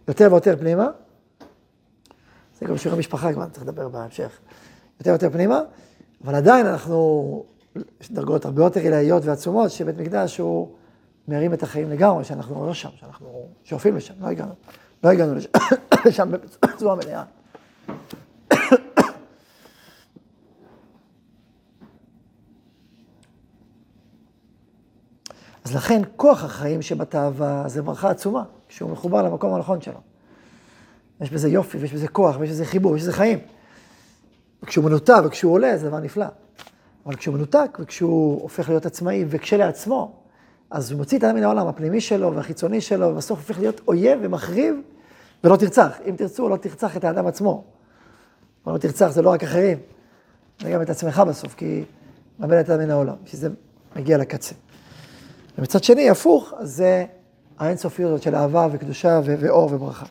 יותר 0.07 0.27
ויותר 0.31 0.57
פנימה. 0.57 0.87
זה 2.59 2.65
גם 2.65 2.77
שיעור 2.77 2.95
המשפחה 2.95 3.33
כבר, 3.33 3.45
צריך 3.49 3.63
לדבר 3.63 3.89
בהמשך. 3.89 4.39
יותר 4.99 5.09
ויותר 5.09 5.29
פנימה, 5.29 5.61
אבל 6.23 6.35
עדיין 6.35 6.65
אנחנו, 6.65 7.45
יש 8.01 8.11
דרגות 8.11 8.45
הרבה 8.45 8.63
יותר 8.63 8.79
עילאיות 8.79 9.25
ועצומות, 9.25 9.71
שבית 9.71 9.97
מקדש 9.97 10.37
הוא 10.37 10.71
מרים 11.27 11.53
את 11.53 11.63
החיים 11.63 11.89
לגמרי, 11.89 12.23
שאנחנו 12.23 12.65
לא 12.65 12.73
שם, 12.73 12.89
שאנחנו 12.95 13.47
שואפים 13.63 13.95
לשם, 13.95 14.13
לא 14.19 14.27
הגענו, 14.27 14.53
לא 15.03 15.09
הגענו 15.09 15.35
לשם, 16.05 16.31
בצורה 16.65 16.95
מלאה. 16.95 17.23
אז 25.65 25.75
לכן 25.75 26.01
כוח 26.15 26.43
החיים 26.43 26.81
שבתאווה 26.81 27.63
זה 27.67 27.81
ברכה 27.81 28.09
עצומה, 28.09 28.43
כשהוא 28.67 28.91
מחובר 28.91 29.21
למקום 29.21 29.53
הנכון 29.53 29.81
שלו. 29.81 29.99
יש 31.21 31.31
בזה 31.31 31.49
יופי, 31.49 31.77
ויש 31.77 31.93
בזה 31.93 32.07
כוח, 32.07 32.35
ויש 32.39 32.49
בזה 32.49 32.65
חיבור, 32.65 32.91
ויש 32.91 33.01
בזה 33.01 33.13
חיים. 33.13 33.39
וכשהוא 34.63 34.85
מנותק 34.85 35.21
וכשהוא 35.25 35.53
עולה, 35.53 35.77
זה 35.77 35.87
דבר 35.87 35.99
נפלא. 35.99 36.25
אבל 37.05 37.15
כשהוא 37.15 37.35
מנותק 37.35 37.77
וכשהוא 37.81 38.41
הופך 38.41 38.69
להיות 38.69 38.85
עצמאי 38.85 39.25
וכשלעצמו, 39.27 40.15
אז 40.69 40.91
הוא 40.91 40.97
מוציא 40.97 41.17
את 41.17 41.23
האדם 41.23 41.35
מן 41.35 41.43
העולם 41.43 41.67
הפנימי 41.67 42.01
שלו 42.01 42.35
והחיצוני 42.35 42.81
שלו, 42.81 43.07
ובסוף 43.07 43.39
הופך 43.39 43.59
להיות 43.59 43.81
אויב 43.87 44.19
ומחריב 44.21 44.75
ולא 45.43 45.55
תרצח. 45.55 45.97
אם 46.09 46.15
תרצו, 46.15 46.49
לא 46.49 46.57
תרצח 46.57 46.97
את 46.97 47.03
האדם 47.03 47.27
עצמו. 47.27 47.63
אבל 48.65 48.73
לא 48.73 48.77
תרצח 48.77 49.07
זה 49.07 49.21
לא 49.21 49.29
רק 49.29 49.43
אחרים, 49.43 49.77
זה 50.61 50.69
גם 50.71 50.81
את 50.81 50.89
עצמך 50.89 51.23
בסוף, 51.27 51.55
כי 51.55 51.83
מאבד 52.39 52.57
את 52.57 52.69
האדם 52.69 52.83
מן 52.83 52.89
העולם, 52.89 53.15
שזה 53.25 53.49
מגיע 53.95 54.17
לקצה. 54.17 54.55
ומצד 55.57 55.83
שני, 55.83 56.09
הפוך, 56.09 56.53
זה 56.61 57.05
האינסופיות 57.59 58.21
של 58.21 58.35
אהבה 58.35 58.67
וקדושה 58.71 59.21
ואור 59.25 59.73
וברכה. 59.73 60.05